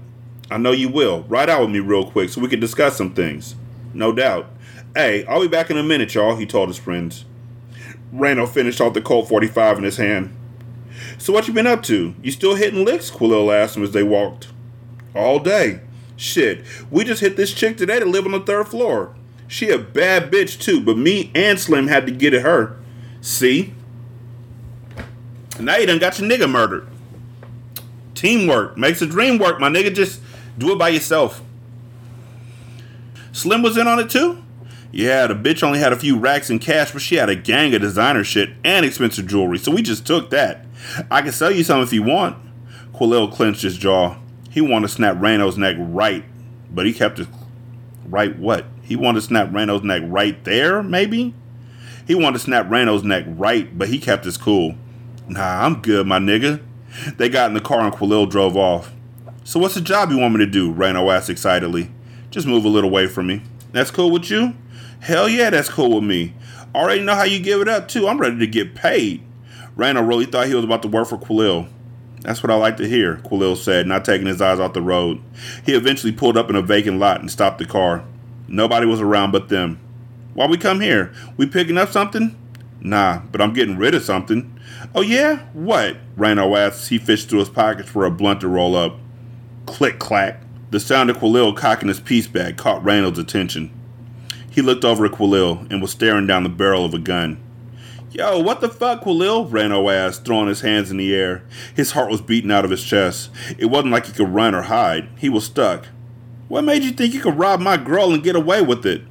[0.52, 1.24] I know you will.
[1.24, 3.56] Ride out with me real quick so we can discuss some things.
[3.94, 4.48] No doubt.
[4.96, 7.26] Hey, I'll be back in a minute, y'all, he told his friends.
[8.14, 10.36] Rano finished off the Colt 45 in his hand.
[11.18, 12.16] So what you been up to?
[12.22, 13.12] You still hitting licks?
[13.12, 14.50] Quilil asked him as they walked.
[15.16, 15.82] All day.
[16.18, 19.16] Shit, we just hit this chick today to live on the third floor.
[19.48, 22.78] She a bad bitch too, but me and Slim had to get at her.
[23.22, 23.74] See?
[25.60, 26.88] Now you done got your nigga murdered.
[28.16, 29.94] Teamwork makes a dream work, my nigga.
[29.94, 30.22] Just
[30.58, 31.42] do it by yourself.
[33.32, 34.44] Slim was in on it too?
[34.92, 37.76] Yeah, the bitch only had a few racks in cash, but she had a gang
[37.76, 40.66] of designer shit and expensive jewelry, so we just took that.
[41.12, 42.38] I can sell you some if you want.
[42.94, 44.18] Quilil clenched his jaw.
[44.58, 46.26] He wanted to snap Rano's neck right,
[46.74, 47.28] but he kept his
[48.08, 48.66] right what?
[48.82, 51.36] He wanted to snap Rano's neck right there, maybe?
[52.08, 54.74] He wanted to snap Rano's neck right, but he kept his cool.
[55.28, 56.60] Nah, I'm good, my nigga.
[57.18, 58.92] They got in the car and Quilil drove off.
[59.44, 60.74] So what's the job you want me to do?
[60.74, 61.92] Rano asked excitedly.
[62.32, 63.44] Just move a little away from me.
[63.74, 64.56] That's cool with you?
[65.02, 66.34] Hell yeah, that's cool with me.
[66.74, 68.08] Already know how you give it up too.
[68.08, 69.22] I'm ready to get paid.
[69.76, 71.70] Randall really thought he was about to work for Quilil.
[72.22, 75.22] That's what I like to hear, Quilil said, not taking his eyes off the road.
[75.66, 78.04] He eventually pulled up in a vacant lot and stopped the car.
[78.48, 79.80] Nobody was around but them.
[80.34, 81.14] Why we come here?
[81.36, 82.38] We picking up something?
[82.80, 84.60] Nah, but I'm getting rid of something.
[84.94, 85.40] Oh yeah?
[85.54, 85.98] What?
[86.16, 88.98] Randall asked he fished through his pockets for a blunt to roll up.
[89.66, 90.42] Click clack.
[90.70, 93.72] The sound of Quilil cocking his piece bag caught Randall's attention.
[94.50, 97.42] He looked over at Quilil and was staring down the barrel of a gun.
[98.18, 99.46] Yo, what the fuck, Quilil?
[99.52, 101.44] Randall asked, throwing his hands in the air.
[101.76, 103.30] His heart was beating out of his chest.
[103.60, 105.08] It wasn't like he could run or hide.
[105.20, 105.86] He was stuck.
[106.48, 109.04] What made you think you could rob my girl and get away with it?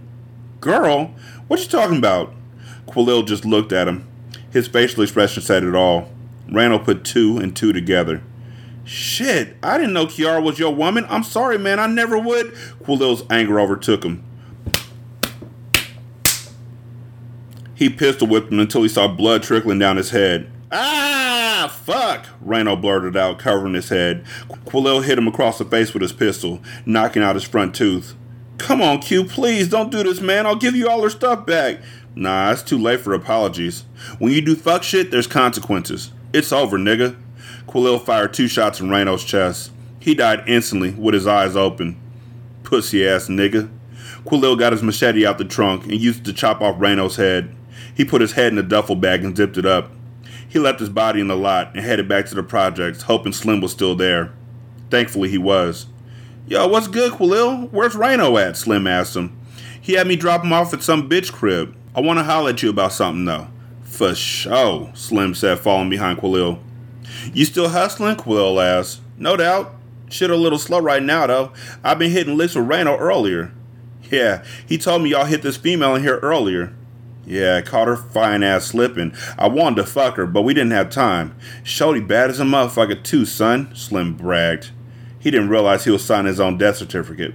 [0.60, 1.14] Girl?
[1.46, 2.34] What you talking about?
[2.88, 4.08] Quilil just looked at him.
[4.50, 6.10] His facial expression said it all.
[6.50, 8.24] Randall put two and two together.
[8.84, 11.06] Shit, I didn't know Kiara was your woman.
[11.08, 11.78] I'm sorry, man.
[11.78, 12.52] I never would.
[12.82, 14.24] Quilil's anger overtook him.
[17.76, 20.50] He pistol whipped him until he saw blood trickling down his head.
[20.72, 22.26] Ah, fuck!
[22.40, 24.24] Randall blurted out, covering his head.
[24.48, 28.14] Quilil hit him across the face with his pistol, knocking out his front tooth.
[28.56, 30.46] Come on, Q, please don't do this, man.
[30.46, 31.80] I'll give you all her stuff back.
[32.14, 33.84] Nah, it's too late for apologies.
[34.18, 36.12] When you do fuck shit, there's consequences.
[36.32, 37.16] It's over, nigga.
[37.66, 39.70] Quilil fired two shots in Randall's chest.
[40.00, 42.00] He died instantly, with his eyes open.
[42.62, 43.68] Pussy ass nigga.
[44.24, 47.55] Quilil got his machete out the trunk and used it to chop off Randall's head.
[47.96, 49.90] He put his head in a duffel bag and zipped it up.
[50.46, 53.60] He left his body in the lot and headed back to the projects, hoping Slim
[53.60, 54.32] was still there.
[54.90, 55.86] Thankfully, he was.
[56.46, 57.72] Yo, what's good, Quilil?
[57.72, 58.56] Where's Rhino at?
[58.56, 59.36] Slim asked him.
[59.80, 61.74] He had me drop him off at some bitch crib.
[61.94, 63.48] I want to holler at you about something, though.
[63.82, 66.60] For sure, Slim said, falling behind Quilil.
[67.32, 68.16] You still hustling?
[68.16, 69.00] Quilil asked.
[69.16, 69.74] No doubt.
[70.08, 71.52] Shit a little slow right now, though.
[71.82, 73.52] I've been hitting licks with Rhino earlier.
[74.10, 76.72] Yeah, he told me y'all hit this female in here earlier.
[77.26, 79.12] Yeah, I caught her fine ass slipping.
[79.36, 81.34] I wanted to fuck her, but we didn't have time.
[81.64, 84.70] Shorty bad as a motherfucker too, son, Slim bragged.
[85.18, 87.34] He didn't realize he was signing his own death certificate.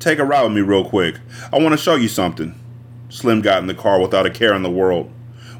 [0.00, 1.20] Take a ride with me real quick.
[1.52, 2.58] I want to show you something.
[3.08, 5.12] Slim got in the car without a care in the world.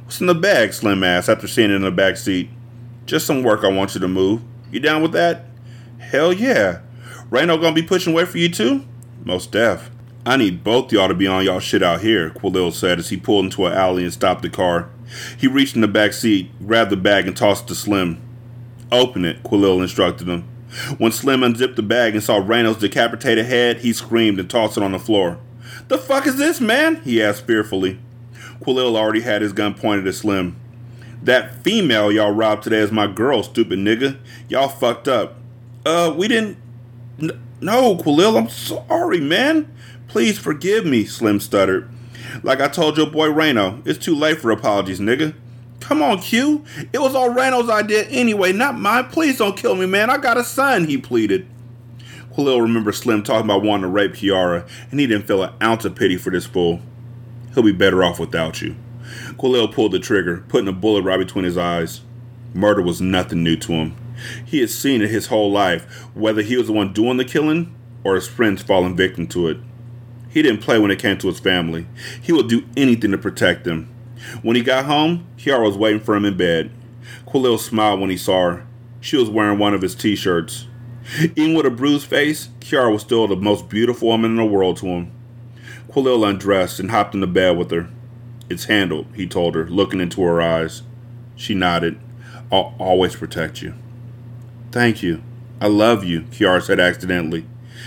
[0.05, 0.73] What's in the bag?
[0.73, 2.51] Slim asked after seeing it in the back seat.
[3.07, 4.43] Just some work I want you to move.
[4.73, 5.45] You down with that?
[5.99, 6.81] Hell yeah.
[7.31, 8.85] Reno gonna be pushing weight for you too?
[9.25, 9.91] Most deaf.
[10.27, 13.17] I need both y'all to be on y'all shit out here, Quilil said as he
[13.17, 14.91] pulled into an alley and stopped the car.
[15.39, 18.21] He reached in the back seat, grabbed the bag, and tossed it to Slim.
[18.91, 20.43] Open it, Quilil instructed him.
[20.99, 24.83] When Slim unzipped the bag and saw Randall's decapitated head, he screamed and tossed it
[24.83, 25.39] on the floor.
[25.87, 26.97] The fuck is this, man?
[27.03, 28.01] he asked fearfully.
[28.61, 30.57] Quilil already had his gun pointed at Slim.
[31.23, 34.19] That female y'all robbed today is my girl, stupid nigga.
[34.49, 35.37] Y'all fucked up.
[35.85, 36.59] Uh, we didn't.
[37.23, 39.73] N- no, Quilil, I'm sorry, man.
[40.09, 41.89] Please forgive me, Slim stuttered.
[42.43, 45.35] Like I told your boy Reno, it's too late for apologies, nigga.
[45.81, 46.65] Come on, Q.
[46.93, 49.07] It was all Reno's idea anyway, not mine.
[49.07, 50.11] Please don't kill me, man.
[50.11, 51.47] I got a son, he pleaded.
[52.33, 55.85] Quilil remembered Slim talking about wanting to rape Kiara, and he didn't feel an ounce
[55.85, 56.81] of pity for this fool.
[57.55, 58.77] He'll be better off without you.
[59.39, 62.03] Quilil pulled the trigger, putting a bullet right between his eyes.
[62.53, 63.97] Murder was nothing new to him.
[64.45, 65.85] He had seen it his whole life,
[66.15, 69.59] whether he was the one doing the killing or his friends falling victim to it.
[70.37, 71.87] He didn't play when it came to his family.
[72.21, 73.89] He would do anything to protect them.
[74.43, 76.71] When he got home, Kiara was waiting for him in bed.
[77.27, 78.67] Quilil smiled when he saw her.
[79.01, 80.67] She was wearing one of his t shirts.
[81.37, 84.77] Even with a bruised face, Kiara was still the most beautiful woman in the world
[84.77, 85.11] to him.
[85.89, 87.89] Quilil undressed and hopped into bed with her.
[88.51, 90.83] It's handled, he told her, looking into her eyes.
[91.35, 91.99] She nodded.
[92.53, 93.73] I'll always protect you.
[94.71, 95.23] Thank you.
[95.63, 97.47] I love you, Kiara said accidentally.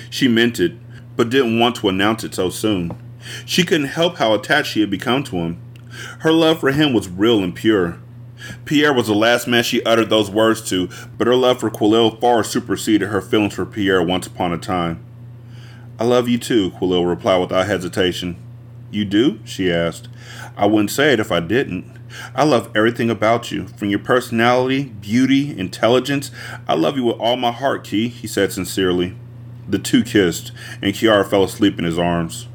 [0.10, 0.74] She meant it,
[1.20, 2.98] but didn't want to announce it so soon.
[3.46, 5.62] She couldn't help how attached she had become to him.
[6.20, 8.00] Her love for him was real and pure.
[8.64, 12.22] Pierre was the last man she uttered those words to, but her love for Quilil
[12.22, 15.04] far superseded her feelings for Pierre once upon a time.
[16.00, 18.38] I love you too, Quilil replied without hesitation.
[18.90, 19.40] You do?
[19.44, 20.08] she asked.
[20.56, 22.00] I wouldn't say it if I didn't.
[22.34, 26.32] I love everything about you, from your personality, beauty, intelligence.
[26.66, 29.18] I love you with all my heart, Key, he said sincerely.
[29.70, 30.52] The two kissed,
[30.82, 32.48] and Kiara fell asleep in his arms.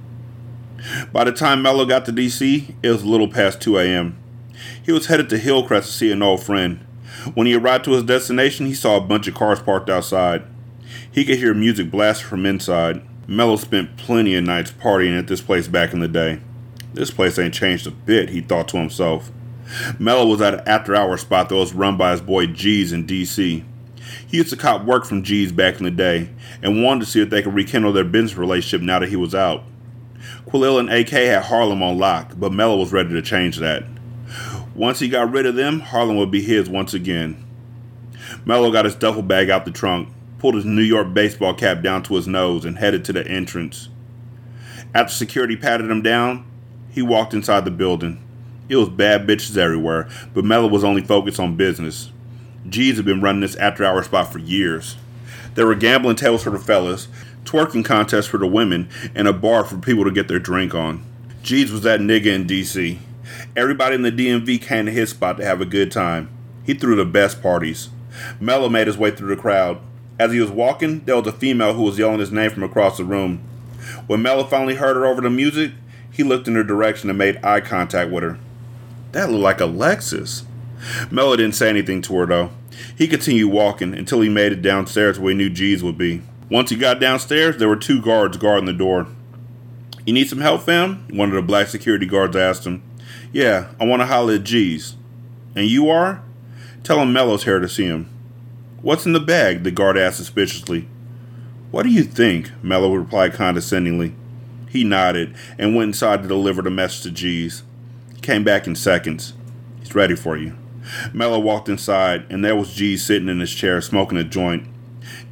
[1.12, 4.18] By the time Mello got to DC, it was a little past 2 a.m.
[4.82, 6.84] He was headed to Hillcrest to see an old friend.
[7.34, 10.42] When he arrived to his destination, he saw a bunch of cars parked outside.
[11.10, 13.02] He could hear music blasting from inside.
[13.26, 16.40] Mello spent plenty of nights partying at this place back in the day.
[16.92, 19.30] This place ain't changed a bit, he thought to himself.
[19.98, 23.06] Mello was at an after hour spot that was run by his boy G's in
[23.06, 23.64] DC.
[24.26, 26.28] He used to cop work from G's back in the day
[26.62, 29.34] and wanted to see if they could rekindle their business relationship now that he was
[29.34, 29.64] out.
[30.46, 33.84] Quilil and AK had Harlem on lock, but Mello was ready to change that.
[34.74, 37.44] Once he got rid of them, Harlem would be his once again.
[38.44, 40.08] Mello got his duffel bag out the trunk,
[40.38, 43.88] pulled his New York baseball cap down to his nose, and headed to the entrance.
[44.94, 46.46] After security patted him down,
[46.90, 48.22] he walked inside the building.
[48.68, 52.10] It was bad bitches everywhere, but Mello was only focused on business.
[52.68, 54.96] G's have been running this after hour spot for years.
[55.54, 57.08] There were gambling tables for the fellas,
[57.44, 61.04] twerking contests for the women, and a bar for people to get their drink on.
[61.42, 62.98] G's was that nigga in DC.
[63.56, 66.28] Everybody in the DMV came to his spot to have a good time.
[66.64, 67.90] He threw the best parties.
[68.40, 69.78] Mello made his way through the crowd.
[70.18, 72.96] As he was walking, there was a female who was yelling his name from across
[72.96, 73.40] the room.
[74.06, 75.72] When Mello finally heard her over the music,
[76.10, 78.38] he looked in her direction and made eye contact with her.
[79.12, 80.44] That looked like Alexis.
[81.10, 82.50] Mello didn't say anything to her though.
[82.96, 86.22] He continued walking until he made it downstairs where he knew G's would be.
[86.50, 89.06] Once he got downstairs, there were two guards guarding the door.
[90.04, 91.06] You need some help, fam?
[91.10, 92.82] One of the black security guards asked him.
[93.32, 94.96] Yeah, I want to holler at G's.
[95.56, 96.22] And you are?
[96.82, 98.08] Tell him Mello's here to see him.
[98.82, 99.64] What's in the bag?
[99.64, 100.86] the guard asked suspiciously.
[101.70, 102.50] What do you think?
[102.62, 104.14] Mello replied condescendingly.
[104.68, 107.62] He nodded and went inside to deliver the message to G's.
[108.14, 109.32] He came back in seconds.
[109.80, 110.56] He's ready for you.
[111.12, 114.66] Mello walked inside, and there was G's sitting in his chair smoking a joint.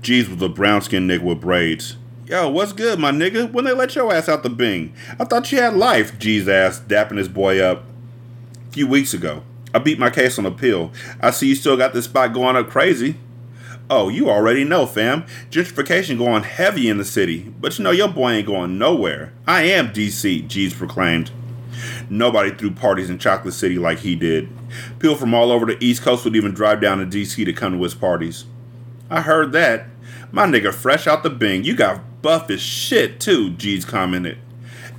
[0.01, 1.97] G's was a brown skinned nigga with braids.
[2.27, 3.53] Yo, what's good, my nigga?
[3.53, 4.95] When they let your ass out the bing?
[5.19, 7.85] I thought you had life, G's asked, dapping his boy up.
[8.69, 9.43] A few weeks ago.
[9.75, 10.93] I beat my case on appeal.
[11.21, 13.17] I see you still got this spot going up crazy.
[13.91, 15.25] Oh, you already know, fam.
[15.51, 17.53] Gentrification going heavy in the city.
[17.61, 19.33] But you know, your boy ain't going nowhere.
[19.47, 21.31] I am DC, G's proclaimed.
[22.09, 24.49] Nobody threw parties in Chocolate City like he did.
[24.99, 27.73] People from all over the East Coast would even drive down to DC to come
[27.73, 28.45] to his parties.
[29.11, 29.87] I heard that.
[30.31, 31.65] My nigga, fresh out the bing.
[31.65, 34.39] You got buff as shit, too, G's commented.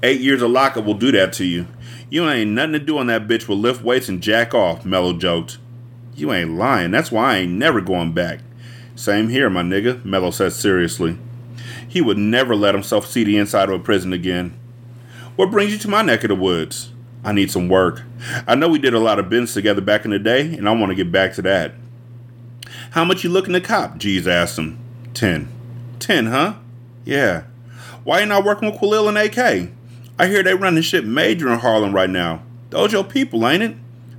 [0.03, 1.67] Eight years of lockup will do that to you.
[2.09, 5.13] You ain't nothing to do on that bitch will lift weights and jack off, Mello
[5.13, 5.57] joked.
[6.15, 6.91] You ain't lying.
[6.91, 8.41] That's why I ain't never going back.
[8.95, 11.17] Same here, my nigga, Mello said seriously.
[11.87, 14.55] He would never let himself see the inside of a prison again.
[15.35, 16.92] What brings you to my neck of the woods?
[17.23, 18.03] I need some work.
[18.47, 20.73] I know we did a lot of bins together back in the day, and I
[20.73, 21.73] want to get back to that.
[22.91, 23.97] How much you looking to cop?
[23.97, 24.77] G's asked him.
[25.13, 25.47] Ten.
[25.99, 26.55] Ten, huh?
[27.05, 27.43] Yeah.
[28.03, 29.71] Why you not working with Quilil and AK?
[30.19, 32.43] I hear they running shit major in Harlem right now.
[32.69, 33.77] Those your people, ain't it?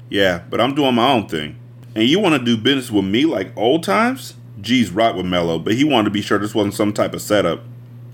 [0.08, 1.58] Yeah, but I'm doing my own thing.
[1.94, 4.34] And you want to do business with me like old times?
[4.60, 7.22] G's right with Mello, but he wanted to be sure this wasn't some type of
[7.22, 7.62] setup.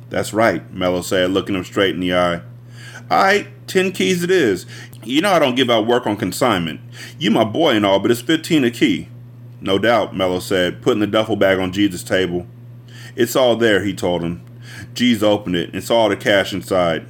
[0.09, 2.43] That's right, Mello said, looking him straight in the eye.
[3.11, 4.66] All right, 10 keys it is.
[5.05, 6.81] You know I don't give out work on consignment.
[7.18, 9.09] You my boy and all, but it's 15 a key.
[9.61, 12.47] No doubt, Mello said, putting the duffel bag on G's table.
[13.14, 14.45] It's all there, he told him.
[14.95, 17.07] G's opened it and saw all the cash inside.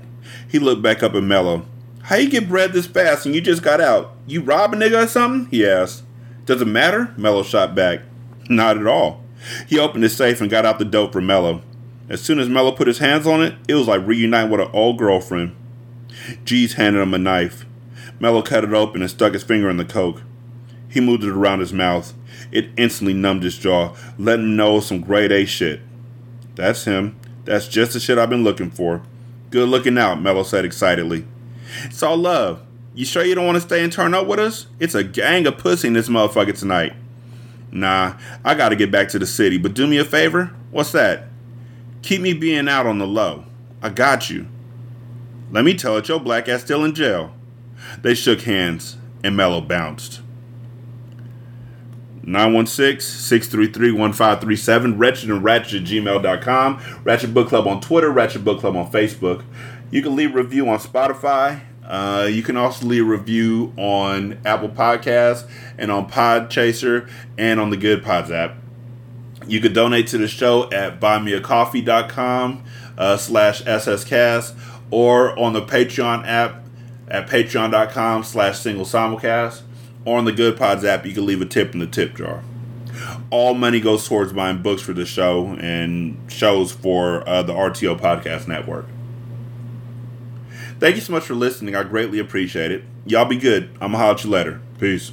[0.46, 1.64] He looked back up at Mello.
[2.02, 4.14] How you get bread this fast and you just got out?
[4.26, 5.50] You rob a nigga or something?
[5.50, 6.02] He asked.
[6.44, 7.14] Does it matter?
[7.16, 8.00] Mello shot back.
[8.48, 9.22] Not at all.
[9.66, 11.62] He opened his safe and got out the dope for Mello.
[12.08, 14.70] As soon as Mello put his hands on it, it was like reuniting with an
[14.72, 15.54] old girlfriend.
[16.44, 17.64] G's handed him a knife.
[18.18, 20.22] Mello cut it open and stuck his finger in the coke.
[20.88, 22.14] He moved it around his mouth.
[22.52, 25.80] It instantly numbed his jaw, letting him know some grade A shit.
[26.54, 27.18] That's him.
[27.44, 29.02] That's just the shit I've been looking for.
[29.50, 31.26] Good looking out, Mello said excitedly.
[31.84, 32.62] It's all love.
[32.94, 34.66] You sure you don't want to stay and turn up with us?
[34.78, 36.92] It's a gang of pussy in this motherfucker tonight.
[37.72, 40.54] Nah, I gotta get back to the city, but do me a favor?
[40.70, 41.28] What's that?
[42.02, 43.44] Keep me being out on the low.
[43.80, 44.46] I got you.
[45.50, 47.34] Let me tell it, your black ass still in jail.
[48.02, 50.20] They shook hands, and Mello bounced.
[52.24, 58.92] 916-633-1537, Wretched and Ratchet at gmail.com, Ratchet Book Club on Twitter, Ratchet Book Club on
[58.92, 59.42] Facebook.
[59.90, 61.62] You can leave a review on Spotify.
[61.84, 67.70] Uh, you can also leave a review on Apple Podcasts and on Podchaser and on
[67.70, 68.54] the Good Pods app.
[69.48, 72.64] You could donate to the show at buymeacoffee.com
[72.96, 74.54] uh, slash sscast
[74.90, 76.62] or on the Patreon app
[77.08, 79.62] at patreon.com slash single simulcast
[80.04, 82.42] or on the Good Pods app, you can leave a tip in the tip jar.
[83.30, 87.98] All money goes towards buying books for the show and shows for uh, the RTO
[87.98, 88.86] Podcast Network.
[90.78, 91.76] Thank you so much for listening.
[91.76, 92.84] I greatly appreciate it.
[93.04, 93.64] Y'all be good.
[93.74, 94.60] I'm going to holler at you later.
[94.78, 95.12] Peace.